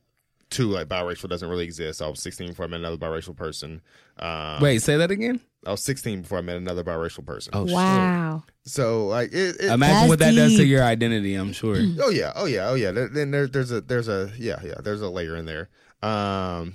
[0.53, 2.01] two like biracial doesn't really exist.
[2.01, 3.81] I was 16 before I met another biracial person.
[4.19, 5.41] Um, Wait, say that again.
[5.67, 7.53] I was 16 before I met another biracial person.
[7.55, 8.45] Oh, Wow.
[8.65, 9.57] so like it.
[9.61, 11.35] it Imagine That's what that does to your identity.
[11.35, 11.77] I'm sure.
[12.01, 12.91] Oh yeah, oh yeah, oh yeah.
[12.93, 15.69] Then there, there's a there's a yeah yeah there's a layer in there,
[16.03, 16.75] um,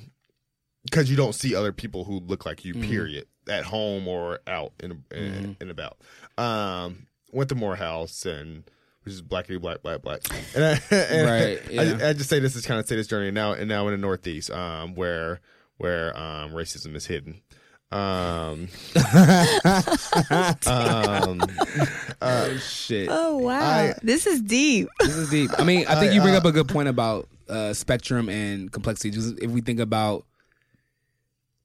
[0.85, 2.73] because you don't see other people who look like you.
[2.73, 5.97] Period, at home or out and and, and about.
[6.37, 8.63] Um, went to Morehouse and
[9.07, 10.19] which is blackity black black black.
[10.53, 12.09] And I, and Right, I, yeah.
[12.09, 13.97] I, just say this is kind of say this journey now and now in the
[13.97, 15.39] Northeast, um, where
[15.77, 17.41] where um racism is hidden.
[17.89, 18.67] Um,
[20.67, 21.41] um,
[22.21, 23.07] Oh shit.
[23.09, 23.61] Oh wow.
[23.61, 24.89] I- this is deep.
[24.99, 25.51] This is deep.
[25.57, 28.27] I mean, I think I, you bring uh, up a good point about uh, spectrum
[28.27, 29.11] and complexity.
[29.11, 30.25] Just if we think about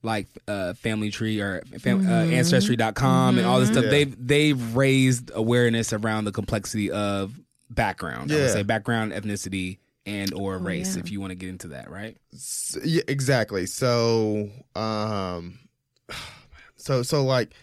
[0.02, 3.90] like uh, Family Tree or fam- uh, Ancestry.com and all this stuff, Yeah.
[3.90, 7.38] they've they've raised awareness around the complexity of
[7.70, 8.32] background.
[8.32, 10.96] I would say background, ethnicity, and or race.
[10.96, 11.02] yeah.
[11.02, 12.16] If you want to get into that, right?
[12.34, 13.66] S- yeah, exactly.
[13.66, 15.58] So, um,
[16.76, 17.54] so so like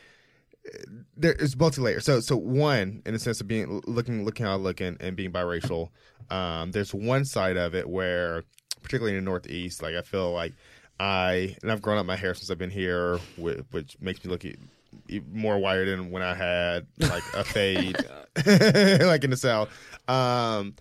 [1.17, 1.99] there is multi layer.
[1.99, 5.15] So so one in the sense of being looking looking how I look and, and
[5.15, 5.89] being biracial.
[6.29, 8.43] Um, there's one side of it where,
[8.83, 10.53] particularly in the Northeast, like I feel like
[10.99, 14.31] I and I've grown up my hair since I've been here, which, which makes me
[14.31, 14.43] look
[15.31, 17.97] more wired than when I had like a fade,
[18.45, 19.69] like in the South.
[20.07, 20.75] Um,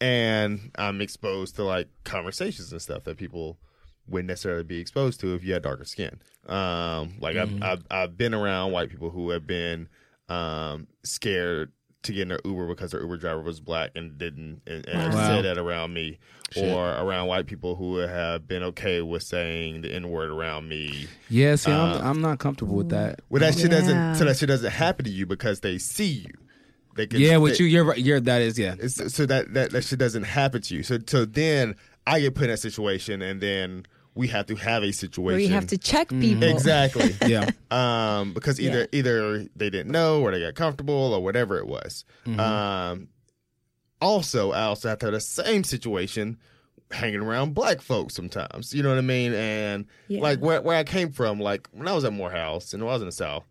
[0.00, 3.58] and I'm exposed to like conversations and stuff that people
[4.06, 6.20] wouldn't necessarily be exposed to if you had darker skin.
[6.46, 9.88] Um, like I've, I've I've been around white people who have been
[10.28, 11.72] um scared
[12.04, 15.12] to get in their Uber because their Uber driver was black and didn't and, and
[15.12, 15.26] Wow.
[15.26, 16.18] said that around me,
[16.56, 21.06] or around white people who have been okay with saying the N word around me.
[21.28, 21.56] Yeah.
[21.56, 23.20] See, Uh, I'm, I'm not comfortable with that.
[23.28, 23.80] Well, that shit Yeah.
[23.80, 26.34] doesn't so that shit doesn't happen to you because they see you.
[26.96, 27.98] They can, Yeah, with they- you, you're right.
[27.98, 28.76] You're that is yeah.
[28.86, 30.82] so that, that that shit doesn't happen to you.
[30.84, 31.74] So so then
[32.06, 33.86] I get put in that situation, and then
[34.16, 36.20] we have to have a situation Where you have to check Mm-hmm.
[36.20, 36.48] people.
[36.48, 37.16] exactly.
[37.26, 37.50] Yeah.
[37.70, 38.86] um, because either Yeah.
[38.98, 42.04] either they didn't know or they got comfortable or whatever it was.
[42.26, 42.38] Mm-hmm.
[42.40, 43.08] Um,
[44.00, 46.38] also, I also have to have the same situation
[46.90, 48.74] hanging around black folks sometimes.
[48.74, 49.32] You know what I mean?
[49.34, 50.20] And Yeah.
[50.20, 53.00] like where where I came from, like when I was at Morehouse and I was
[53.02, 53.44] in the South.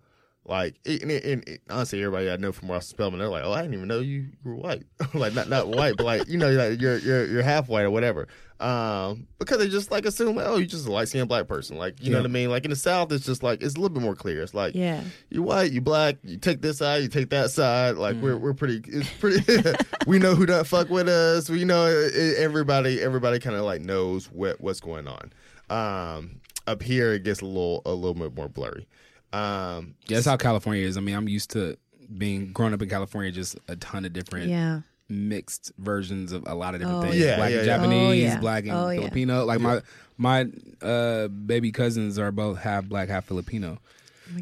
[0.45, 3.29] Like it, and it, and it- honestly, everybody I know from Morehouse and Spelman, they're
[3.29, 4.83] like, "Oh, I didn't even know you were white."
[5.13, 7.91] like not not white, but like you know, like you're you're you're half white or
[7.91, 8.27] whatever.
[8.63, 12.01] Um, because they just like assume, "Oh, you're just a light skinned black person." Like
[12.01, 12.49] you know what I mean?
[12.49, 14.41] Like in the South, it's just like it's a little bit more clear.
[14.41, 15.03] It's like, Yeah.
[15.29, 17.95] you white, you black, you take this side, you take that side.
[17.97, 19.43] Like we're we're pretty, it's pretty.
[20.07, 21.49] we know who don't fuck with us.
[21.49, 23.01] We know e- everybody.
[23.01, 25.33] Everybody kind of like knows what what's going on.
[25.69, 28.87] Um, up here, it gets a little a little bit more blurry.
[29.33, 30.95] Um, Yeah, that's how California is.
[30.95, 31.75] I mean, I'm used to
[32.17, 34.81] being growing up in California, just a ton of different Yeah.
[35.13, 37.17] Mixed versions of a lot of different Oh, things.
[37.17, 37.35] yeah.
[37.37, 37.77] black Yeah, and yeah.
[37.77, 38.39] Japanese, Oh, yeah.
[38.39, 38.99] black and Oh, yeah.
[39.01, 39.45] Filipino.
[39.45, 39.81] Like my
[40.17, 40.47] my
[40.81, 43.79] uh, baby cousins are both half black, half Filipino.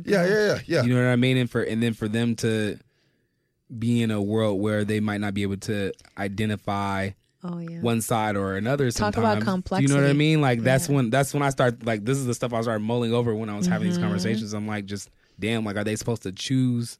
[0.06, 0.84] Yeah, yeah, yeah, yeah.
[0.84, 1.38] You know what I mean?
[1.38, 2.78] And for and then for them to
[3.78, 7.10] be in a world where they might not be able to identify
[7.44, 7.80] Oh yeah.
[7.82, 9.44] one side or another Talk sometimes.
[9.44, 10.42] about Do you know what I mean?
[10.42, 10.96] Like that's Yeah.
[10.96, 13.50] when that's when I start like this is the stuff I started mulling over when
[13.50, 14.04] I was having these Mm-hmm.
[14.06, 14.54] conversations.
[14.54, 15.10] I'm like just
[15.40, 17.00] damn, like are they supposed to choose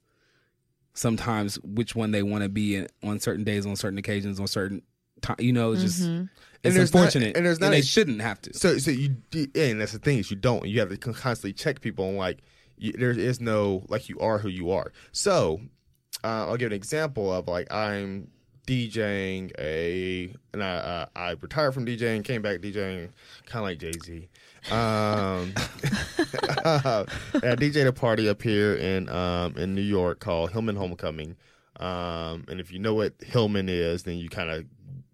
[0.94, 4.48] sometimes which one they want to be in on certain days, on certain occasions, on
[4.48, 4.82] certain
[5.22, 6.24] time you know, it's just Mm-hmm.
[6.64, 7.38] it's there's not- unfortunate.
[7.38, 8.54] and there's not they a- shouldn't have to.
[8.54, 10.68] So, so you, yeah, and that's the thing is you don't.
[10.68, 12.40] You have to constantly check people and like
[12.78, 14.92] you, there is no like you are who you are.
[15.12, 15.62] So,
[16.24, 18.30] uh, I'll give an example of like I'm
[18.68, 23.10] DJing a, and I uh, I retired from DJing, came back DJing,
[23.46, 24.30] kind of like Jay Z.
[24.70, 25.54] Um,
[26.66, 27.06] I
[27.56, 31.36] DJed a party up here in um in New York called Hillman Homecoming.
[31.80, 34.66] Um, and if you know what Hillman is, then you kind of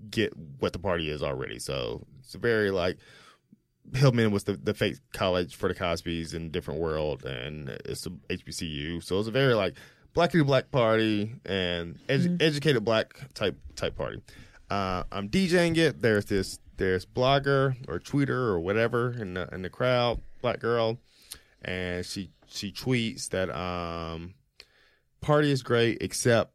[0.10, 1.60] get what the party is already.
[1.60, 2.98] So it's a very like
[3.94, 8.10] Hillman was the, the fake college for the Cosbys in different world, and it's a
[8.10, 9.02] HBCU.
[9.04, 9.76] So it's a very like
[10.18, 14.20] black to black party and edu- educated black type type party.
[14.68, 16.02] Uh, I'm DJing it.
[16.02, 20.98] There's this there's blogger or tweeter or whatever in the in the crowd, black girl,
[21.62, 24.34] and she she tweets that um
[25.22, 26.52] party is great except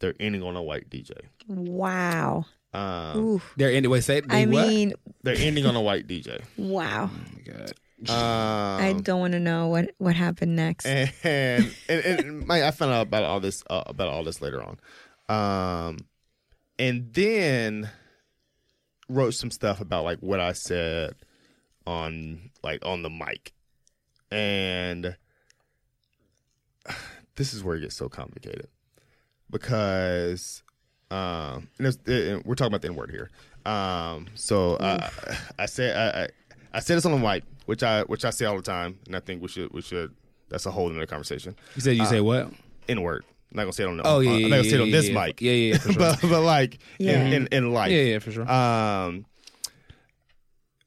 [0.00, 1.12] they're ending on a white DJ.
[1.48, 2.44] Wow.
[2.74, 3.54] Um, Oof.
[3.56, 4.68] They're anyway say they I what?
[4.68, 4.92] mean,
[5.22, 6.42] they're ending on a white DJ.
[6.58, 7.08] wow.
[7.10, 7.72] Oh my God.
[8.00, 10.86] Um, I don't want to know what what happened next.
[10.86, 14.62] and and, and, my, I found out about all this uh, about all this later
[14.62, 14.78] on,
[15.28, 15.98] um,
[16.78, 17.90] and then
[19.08, 21.14] wrote some stuff about like what I said
[21.86, 23.52] on like on the mic,
[24.30, 25.16] and
[27.34, 28.68] this is where it gets so complicated
[29.50, 30.62] because
[31.10, 33.30] um, and it's, it, we're talking about the N word here.
[33.64, 35.10] Um, so I,
[35.58, 36.28] I said I, I
[36.72, 39.16] I said this on the mic, which I which I say all the time, and
[39.16, 40.14] I think we should we should.
[40.48, 41.54] That's a whole other conversation.
[41.76, 42.50] You said you say what?
[42.88, 43.24] N word.
[43.50, 44.06] I'm not gonna say it on the.
[44.06, 45.26] Oh yeah, uh, yeah, I'm not gonna yeah, say it on yeah, this yeah.
[45.26, 45.40] mic.
[45.40, 45.98] Yeah, yeah, yeah, for sure.
[46.00, 47.20] but but like Yeah.
[47.24, 47.90] in, in in life.
[47.90, 48.50] yeah, yeah, for sure.
[48.50, 49.24] Um,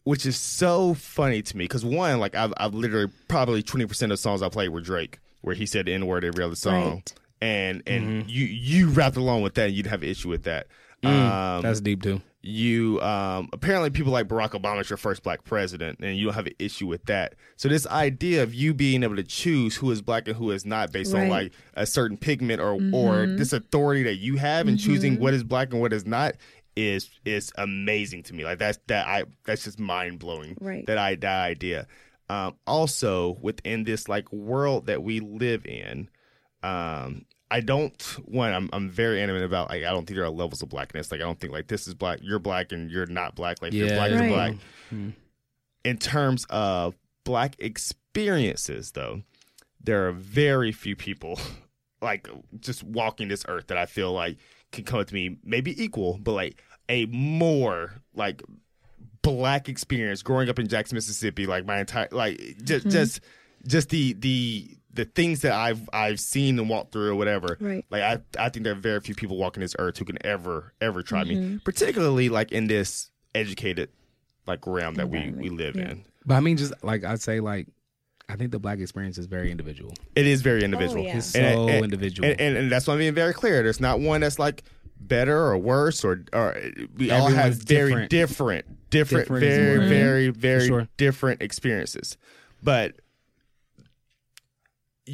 [0.03, 4.11] which is so funny to me because one, like I've I've literally probably twenty percent
[4.11, 6.55] of the songs I played were Drake, where he said the N word every other
[6.55, 7.13] song, Right.
[7.41, 8.29] and and Mm-hmm.
[8.29, 10.67] you you rapped along with that, and you'd have an issue with that.
[11.03, 12.21] um, Mm, That's deep too.
[12.43, 16.33] You um apparently people like Barack Obama is your first black president and you don't
[16.33, 17.35] have an issue with that.
[17.55, 20.65] So this idea of you being able to choose who is black and who is
[20.65, 24.77] not based on like a certain pigment or or this authority that you have in
[24.77, 26.33] choosing what is black and what is not
[26.75, 28.43] is is amazing to me.
[28.43, 30.57] Like that's that I that's just mind blowing.
[30.59, 30.85] Right.
[30.87, 31.85] That I that idea.
[32.27, 36.09] Um also within this like world that we live in,
[36.63, 40.29] um I don't one I'm I'm very animate about like I don't think there are
[40.29, 41.11] levels of blackness.
[41.11, 43.61] Like I don't think like this is black, you're black and you're not black.
[43.61, 44.29] Like you're black Right.
[44.29, 44.55] black.
[45.83, 46.95] In terms of
[47.25, 49.23] black experiences though,
[49.83, 51.37] there are very few people
[52.01, 52.29] like
[52.61, 54.37] just walking this earth that I feel like
[54.71, 58.41] can come to me maybe equal, but like a more like
[59.23, 62.91] black experience growing up in Jackson, Mississippi, like my entire like just hmm.
[62.91, 63.19] just
[63.67, 67.57] just the the the things that I've I've seen and walked through or whatever.
[67.59, 67.85] Right.
[67.89, 70.73] Like I I think there are very few people walking this earth who can ever
[70.81, 71.57] ever try me, Mm-hmm.
[71.59, 73.89] particularly like in this educated
[74.47, 75.91] like realm that we we live yeah.
[75.91, 76.05] in.
[76.25, 77.67] But I mean, just like I'd say, like
[78.29, 79.93] I think the black experience is very individual.
[80.15, 81.03] It is very individual.
[81.03, 81.17] yeah.
[81.17, 82.29] It's And- so and- individual.
[82.29, 83.61] And, and, and that's why I'm being very clear.
[83.63, 84.63] There's not one that's like
[84.99, 86.55] better or worse or or
[86.97, 88.09] we all have very different.
[88.09, 90.87] different, different, Different is the very, very, very sure.
[90.97, 92.17] different experiences.
[92.63, 92.95] But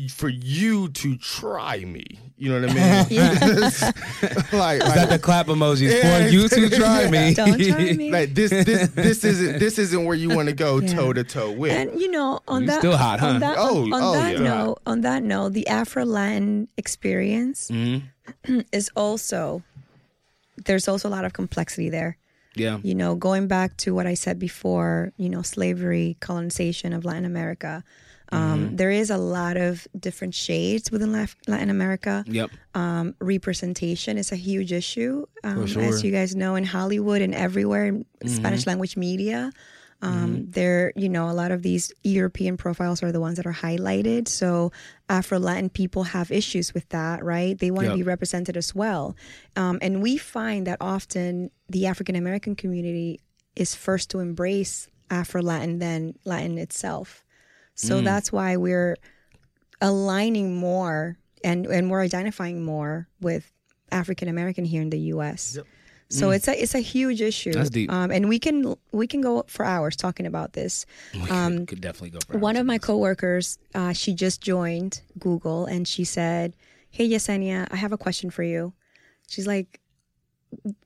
[0.09, 2.05] for you to try me,
[2.37, 3.61] you know what I mean?
[4.59, 7.33] like, Is that the clap emojis Yeah, for you to try me?
[7.33, 8.11] Don't try me.
[8.11, 10.93] like this, this, this isn't this isn't where you want to go Yeah.
[10.93, 11.71] toe to toe with.
[11.71, 13.27] And you know, on You that, still hot, huh?
[13.27, 14.39] on that, Oh, on, on oh, that yeah.
[14.43, 18.03] note, on that note, the Afro Latin experience Mhm.
[18.73, 19.63] is also
[20.65, 22.17] there's also a lot of complexity there.
[22.55, 22.79] Yeah.
[22.83, 27.25] You know, going back to what I said before, you know, slavery, colonization of Latin
[27.25, 27.83] America.
[28.31, 32.23] Um, there is a lot of different shades within Latin America.
[32.27, 32.49] Yep.
[32.75, 35.83] Um, representation is a huge issue, um, sure.
[35.83, 39.51] as you guys know, in Hollywood and everywhere in Spanish language media.
[40.01, 43.53] Um, There, you know, a lot of these European profiles are the ones that are
[43.53, 44.27] highlighted.
[44.27, 44.71] So
[45.09, 47.57] Afro Latin people have issues with that, right?
[47.57, 47.97] They want to Yep.
[47.97, 49.15] be represented as well.
[49.55, 53.21] Um, and we find that often the African American community
[53.55, 57.23] is first to embrace Afro Latin than Latin itself.
[57.77, 58.97] So that's why we're
[59.81, 63.51] aligning more and and we're identifying more with
[63.91, 65.57] African American here in the U.S.
[66.09, 67.53] So it's a it's a huge issue.
[67.53, 67.91] That's deep.
[67.91, 70.85] Um, and we can we can go for hours talking about this.
[71.29, 75.87] Um, could definitely go for one of my coworkers, uh, she just joined Google, and
[75.87, 76.55] she said,
[76.89, 78.73] "Hey, Yesenia, I have a question for you."
[79.27, 79.81] She's like,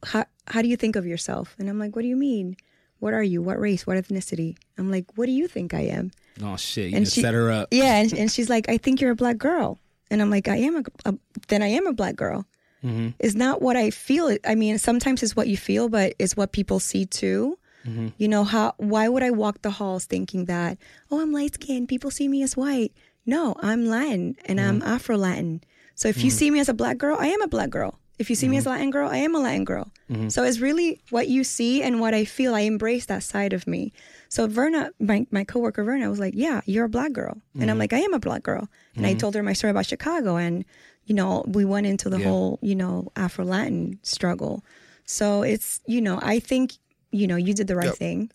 [0.04, 2.58] "How how do you think of yourself?" And I'm like, "What do you mean?
[3.00, 3.42] What are you?
[3.42, 3.86] What race?
[3.86, 6.12] What ethnicity?" I'm like, "What do you think I am?"
[6.44, 6.90] Oh shit!
[6.92, 7.68] You And just she- set her up.
[7.72, 9.80] Yeah, and, and she's like, "I think you're a black girl,"
[10.10, 11.16] and I'm like, "I am a, a
[11.50, 12.46] then I am a black girl."
[12.84, 13.10] Mm-hmm.
[13.20, 14.36] It's not what I feel.
[14.46, 17.58] I mean, sometimes it's what you feel, but it's what people see too.
[17.86, 18.08] Mm-hmm.
[18.18, 18.74] You know how?
[18.78, 20.78] Why would I walk the halls thinking that?
[21.12, 21.90] Oh, I'm light skinned.
[21.90, 22.92] People see me as white.
[23.26, 24.90] No, I'm Latin and I'm Mm-hmm.
[24.90, 25.62] Afro Latin.
[25.96, 28.00] So if you see me as a black girl, I am a black girl.
[28.18, 28.78] If you see me as a Mm-hmm.
[28.78, 29.92] Latin girl, I am a Latin girl.
[30.30, 32.54] So it's really what you see and what I feel.
[32.56, 33.94] I embrace that side of me.
[34.32, 37.70] So Verna, my, my coworker Verna, was like, "Yeah, you're a black girl," and Mm-hmm.
[37.70, 40.38] I'm like, "I am a black girl." And I told her my story about Chicago,
[40.38, 40.64] and
[41.04, 42.30] you know, we went into the Yeah.
[42.30, 44.64] whole you know Afro Latin struggle.
[45.06, 46.74] So it's you know, I think
[47.12, 47.98] you know you did the right Yep.
[47.98, 48.32] thing,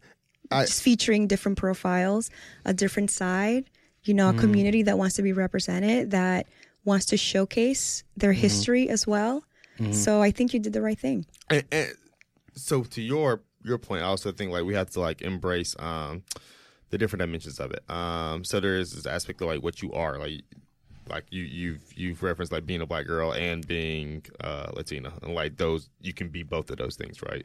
[0.50, 2.28] I- just featuring different profiles,
[2.66, 3.64] a different side.
[4.04, 4.38] You know, a Mm.
[4.44, 6.46] community that wants to be represented, that
[6.84, 8.40] wants to showcase their Mm-hmm.
[8.42, 9.44] history as well.
[9.90, 11.24] So I think you did the right thing.
[11.50, 11.88] and, and
[12.54, 16.22] so to your your point, I also think like we have to like embrace um
[16.90, 17.82] the different dimensions of it.
[17.90, 20.42] Um, so there is this aspect of like what you are, like
[21.08, 25.34] like you you've you've referenced like being a black girl and being uh Latina, and
[25.34, 27.44] like those you can be both of those things, right?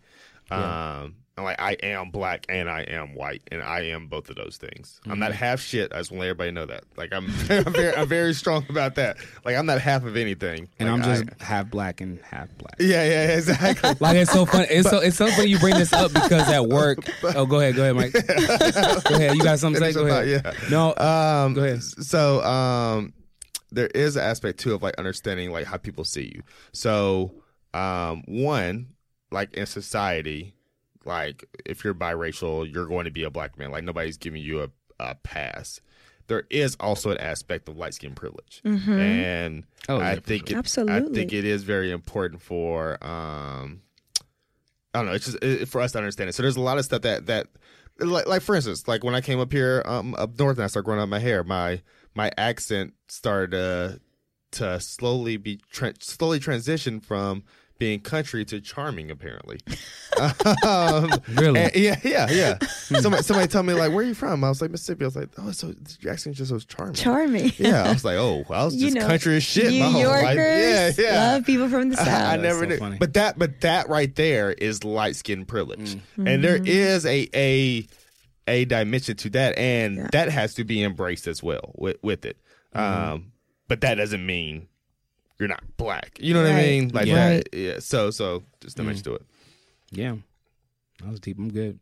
[1.03, 4.35] Um, and like I am black and I am white, and I am both of
[4.35, 4.99] those things.
[5.09, 5.91] I'm not half shit.
[5.93, 6.83] I just want to let everybody know that.
[6.97, 9.17] Like I'm, I'm very, I'm very strong about that.
[9.43, 12.47] Like I'm not half of anything, and Like, I'm just I- half black and half
[12.57, 12.75] black.
[12.79, 13.91] yeah, yeah, exactly.
[13.99, 14.67] Like it's so funny.
[14.69, 16.99] It's so it's so funny you bring this up because at work.
[17.35, 18.13] Oh, go ahead, go ahead, Mike.
[18.13, 19.35] Go ahead.
[19.35, 19.99] You got something to say?
[19.99, 20.27] Go ahead.
[20.27, 20.53] yeah.
[20.69, 20.89] No.
[20.95, 21.81] Um, Go ahead.
[21.81, 23.13] So, um,
[23.71, 26.43] there is an aspect too of like understanding like how people see you.
[26.73, 27.33] So,
[27.73, 28.87] um, one,
[29.31, 30.53] like in society,
[31.05, 33.71] like if you're biracial, you're going to be a black man.
[33.71, 35.81] Like nobody's giving you a, a pass.
[36.27, 40.57] There is also an aspect of light skin privilege, and Oh, I for think sure.
[40.59, 43.81] it, I think it is very important for um,
[44.93, 45.13] I don't know.
[45.13, 46.33] It's just it, for us to understand it.
[46.33, 47.47] So there's a lot of stuff that that
[47.99, 50.67] like, like for instance, like when I came up here um, up north and I
[50.67, 51.81] started growing out my hair, my
[52.15, 53.99] my accent started to
[54.59, 57.43] to slowly be tra- slowly transition from
[57.81, 59.09] being country to charming.
[59.09, 59.59] Apparently,
[60.63, 61.59] um, Really?
[61.59, 62.57] and- yeah, yeah, yeah.
[63.01, 65.15] somebody somebody told me like, "Where are you from?" I was like, "Mississippi." I was
[65.15, 67.51] like, "Oh, so your accent just so charming." Charming.
[67.57, 69.85] yeah, I was like, "Oh, I was You just know, country as shit New my
[69.89, 71.31] whole life." Yorkers Yeah, yeah.
[71.33, 72.07] love people from the south.
[72.07, 72.77] I, I never so knew.
[72.77, 72.97] funny.
[72.99, 75.95] But that but that right there is light skin privilege.
[76.17, 76.27] Mm.
[76.33, 77.87] And there is a a
[78.47, 80.07] a dimension to that and Yeah.
[80.11, 82.37] that has to be embraced as well with with it.
[82.75, 83.11] Mm-hmm.
[83.13, 83.31] Um
[83.67, 84.67] but that doesn't mean
[85.41, 86.17] you're not black.
[86.21, 86.65] You know what I Right.
[86.69, 86.89] mean?
[86.93, 87.29] Like Yeah.
[87.29, 87.49] that.
[87.53, 87.79] Yeah.
[87.79, 88.81] So so just Mm.
[88.81, 89.23] dimension to it.
[89.91, 90.15] Yeah,
[91.03, 91.37] that was deep.
[91.39, 91.79] I'm good.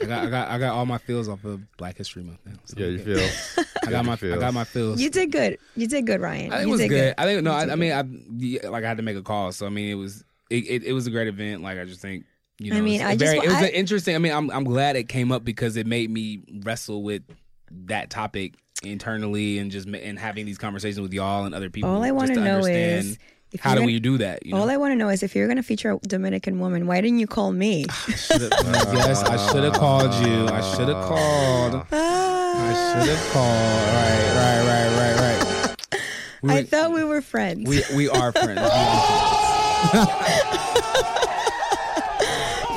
[0.00, 2.52] I got I got I got all my feels off of Black History Month now.
[2.66, 3.18] so Yeah, I'm you good.
[3.20, 5.00] feel I got my I got my feels.
[5.00, 5.58] You did good.
[5.74, 6.52] You did good, Ryan.
[6.52, 7.14] I think it you was did good.
[7.18, 7.50] I think no.
[7.52, 8.04] I, I mean, I
[8.36, 10.84] yeah, like I had to make a call, so I mean, it was it, it,
[10.84, 11.62] it was a great event.
[11.62, 12.24] Like I just think
[12.60, 14.14] you know, I mean, it's I a just very, it was I- an interesting.
[14.14, 17.22] I mean, I'm I'm glad it came up because it made me wrestle with
[17.70, 21.90] that topic internally and just and having these conversations with y'all and other people.
[21.90, 23.18] All I want to know is
[23.52, 24.44] if how do gonna- we do that?
[24.44, 24.60] You know?
[24.60, 27.00] All I want to know is if you're going to feature a Dominican woman, why
[27.00, 27.86] didn't you call me?
[28.08, 30.46] Should've- yes, I should have called you.
[30.48, 31.86] I should have called.
[31.92, 33.32] I should have ah.
[33.32, 33.86] called.
[33.94, 36.00] Right, right, right, right, right.
[36.42, 37.68] We, I thought we were friends.
[37.68, 38.60] we we are friends.
[38.60, 40.56] We are friends.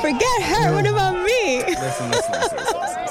[0.01, 0.73] Forget her.
[0.73, 1.63] What about me?
[1.65, 3.08] listen, listen, listen, listen, listen,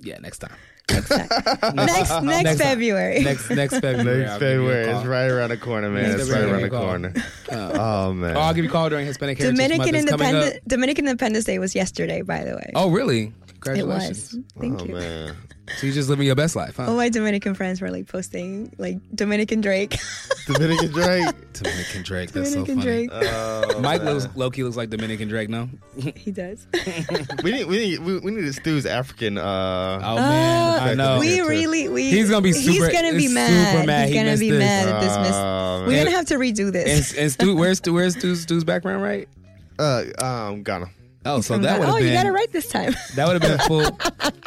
[0.00, 0.08] listen.
[0.14, 0.52] Yeah, next time.
[0.90, 2.56] next next Next time.
[2.56, 3.22] February.
[3.22, 4.20] Next next February.
[4.20, 4.84] Next I'll give you a February.
[4.88, 6.02] It's right around the corner, man.
[6.10, 7.12] Next it's right around the give me a corner.
[7.50, 7.78] Uh,
[8.08, 8.36] Oh man.
[8.36, 9.96] oh, I'll give you a call during Hispanic Heritage Dominican Month.
[9.96, 10.32] It's coming up.
[10.34, 12.72] Independence Dominican Independence Day was yesterday, by the way.
[12.74, 13.32] Oh, really?
[13.58, 14.34] It Congratulations.
[14.34, 14.44] was.
[14.60, 14.94] Thank oh you.
[14.94, 15.36] man.
[15.76, 16.84] So you're just living your best life, huh?
[16.88, 19.98] All my Dominican friends were like posting like Dominican Drake.
[20.46, 21.26] Dominican Drake.
[21.52, 22.30] Dominican Drake.
[22.32, 23.06] That's so Dominican funny.
[23.08, 23.10] Drake.
[23.12, 24.14] Oh, Mike man.
[24.14, 25.68] looks low key looks like Dominican Drake, no?
[26.16, 26.66] he does.
[27.42, 30.94] we need we need we, we need to Stu's African uh Oh man, I Uh,
[30.94, 31.18] know.
[31.20, 33.86] we really we He's gonna be super He's gonna be super mad.
[33.86, 34.58] mad He's he gonna missed be this.
[34.60, 35.36] mad at this miss.
[35.36, 37.10] Oh, We're gonna have to redo this.
[37.12, 39.28] and, and Stu, where's Stu, where's Stu's, Stu's, Stu's background, right?
[39.78, 40.86] uh um Ghana.
[41.28, 42.94] Oh, so that God- would have oh, been you got it right this time.
[43.16, 43.82] that would have been full.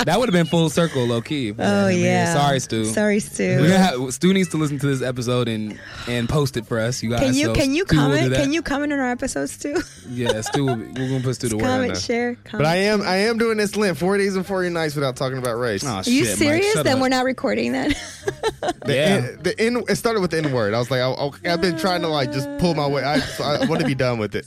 [0.06, 1.50] That would have been full circle, low key.
[1.50, 2.06] if we had Oh him here.
[2.08, 2.34] yeah.
[2.34, 2.86] Sorry, Stu.
[2.86, 3.58] Sorry, We're Stu.
[3.58, 7.04] gonna have, Stu needs to listen to this episode and and post it for us.
[7.04, 7.20] You guys.
[7.20, 8.34] Can you so can you Stu comment?
[8.34, 9.80] Can you comment on our episodes too?
[10.10, 10.66] Yeah, Stu.
[10.66, 11.66] Will, we're gonna put Stu to work.
[11.66, 12.02] on comment, that.
[12.02, 12.36] share.
[12.44, 12.68] But Comment.
[12.68, 15.54] I am I am doing this Lent four days and forty nights without talking about
[15.58, 15.84] race.
[15.86, 16.74] Oh, Are you shit, Mike, serious?
[16.74, 17.02] shut then up.
[17.02, 17.92] we're not recording that.
[18.86, 19.02] The Yeah.
[19.32, 20.74] N, the N, it started with the N word.
[20.74, 23.04] I was like, I, I, have been trying to like just pull my way.
[23.04, 24.46] I, I want to be done with it.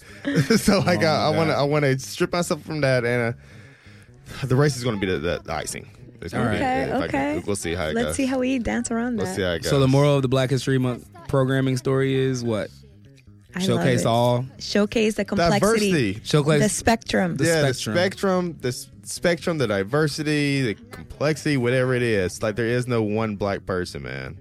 [0.60, 3.34] so like, Oh, I, I want to, I want to strip myself from that, and
[4.42, 5.88] uh, the race is going to be the, the, the icing.
[6.22, 6.88] It's gonna All be- right.
[6.88, 7.42] Okay, can- okay.
[7.46, 8.16] we'll see how it Let's goes.
[8.16, 9.36] see how we dance around Let's that.
[9.36, 9.70] see how it goes.
[9.70, 12.70] So the moral of the Black History Month programming story is what?
[13.54, 14.46] I Showcase all.
[14.58, 16.20] Showcase the complexity, diversity.
[16.24, 16.62] Showcase.
[16.62, 17.36] the spectrum.
[17.36, 17.94] The yeah, spectrum.
[17.94, 22.42] the spectrum, the s- spectrum, the diversity, the complexity, whatever it is.
[22.42, 24.40] Like there is no one black person, man.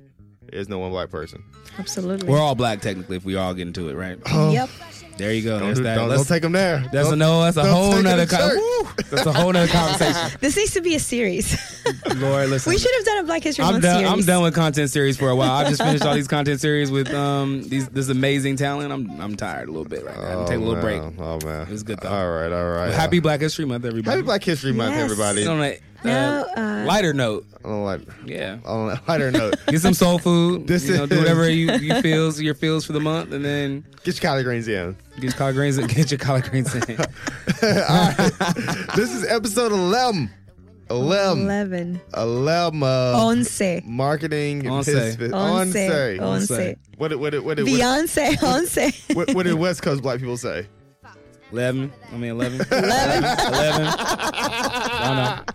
[0.49, 1.43] There is no one black person.
[1.77, 2.29] Absolutely.
[2.29, 4.17] We're all black technically if we all get into it, right?
[4.31, 4.69] Yep.
[5.17, 5.59] There you go.
[5.59, 5.95] Don't, There's do, that.
[5.95, 6.79] don't, Let's- don't take them there.
[6.91, 7.43] that's a Don't- no.
[7.43, 8.25] That's a whole take 'em nother.
[8.25, 10.31] to Con- that's a whole nother conversation.
[10.39, 11.55] This needs to be a series.
[12.15, 12.69] Lord, listen.
[12.71, 13.97] we should have done a Black History I'm Month done.
[13.99, 14.11] series.
[14.11, 15.51] I'm done with content series for a while.
[15.51, 18.91] I've just finished all these content series with um these this amazing talent.
[18.91, 20.41] I'm I'm tired a little bit right now.
[20.41, 21.01] I'm take a little break.
[21.19, 22.09] Oh man, It was good, though.
[22.09, 22.91] All right, all right.
[22.93, 24.15] Happy Black History Month, everybody.
[24.15, 25.03] Happy Black History Month, Yes.
[25.11, 25.79] everybody.
[26.03, 28.57] On uh, uh, lighter note, On a light, yeah.
[28.65, 30.67] on a lighter note, Get some soul food.
[30.67, 33.43] This you know, do is- whatever you, you feels your feels for the month, and
[33.45, 34.97] then get your collard greens in.
[35.15, 35.77] get your collard greens.
[35.77, 35.87] In.
[35.87, 36.81] Get your collard greens in.
[38.95, 40.29] This is episode 11.
[40.89, 41.43] 11.
[41.43, 42.01] 11.
[42.15, 43.61] 11 of Once.
[43.85, 44.87] marketing Once.
[44.87, 45.31] misfits.
[45.33, 45.73] Once.
[45.73, 46.19] Once.
[46.19, 46.49] Once.
[46.49, 46.75] Once.
[46.97, 48.41] What did what did what did, what, Beyonce.
[48.41, 48.77] Once.
[49.15, 50.67] what, what did West Coast black people say?
[51.51, 51.91] Eleven.
[52.11, 52.59] I mean eleven.
[52.71, 53.23] Eleven.
[53.23, 53.87] Eleven.
[53.87, 55.15] I don't
[55.47, 55.53] know.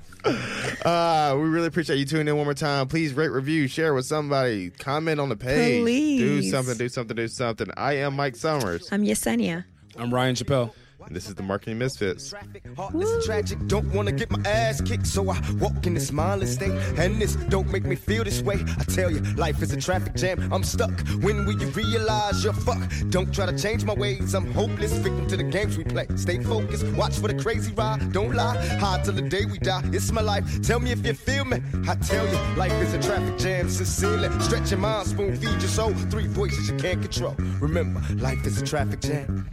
[0.85, 2.87] Uh, we really appreciate you tuning in one more time.
[2.89, 5.85] Please rate, review, share with somebody, comment on the page.
[5.85, 7.68] Do something, do something, do something.
[7.76, 9.64] I am Mike Summers, I'm Yesenia.
[9.97, 10.72] I'm Ryan Chappelle.
[11.09, 12.35] And this is the Marketing Misfits.
[12.77, 16.55] Heartless and tragic, don't wanna get my ass kicked, so I walk in this mindless
[16.55, 16.73] state.
[16.99, 18.63] And this don't make me feel this way.
[18.79, 20.53] I tell you, life is a traffic jam.
[20.53, 20.93] I'm stuck.
[21.23, 23.11] When will you realize you're fucked?
[23.11, 24.35] Don't try to change my ways.
[24.35, 26.07] I'm hopeless, victim to the games we play.
[26.17, 28.13] Stay focused, watch for the crazy ride.
[28.13, 29.83] Don't lie, hide till the day we die.
[29.93, 30.45] It's my life.
[30.63, 31.63] Tell me if you feel me.
[31.89, 33.71] I tell you, life is a traffic jam.
[33.71, 35.95] Sincerely, stretch your mind, spoon feed your soul.
[36.11, 37.35] Three voices you can't control.
[37.61, 39.47] Remember, life is a traffic jam.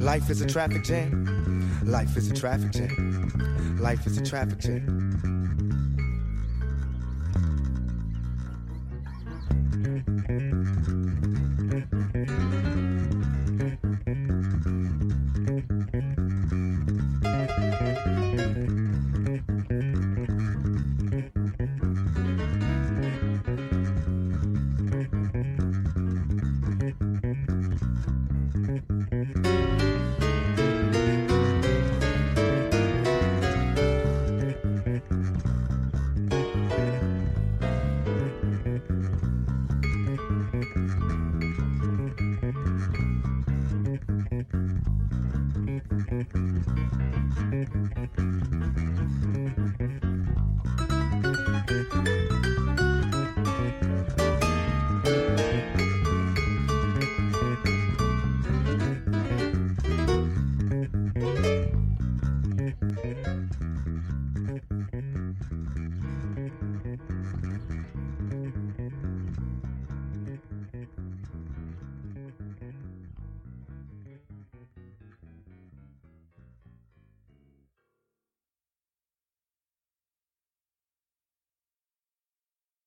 [0.00, 0.93] Life is a traffic jam.
[1.82, 3.76] Life is a traffic jam.
[3.80, 5.34] Life is a traffic jam.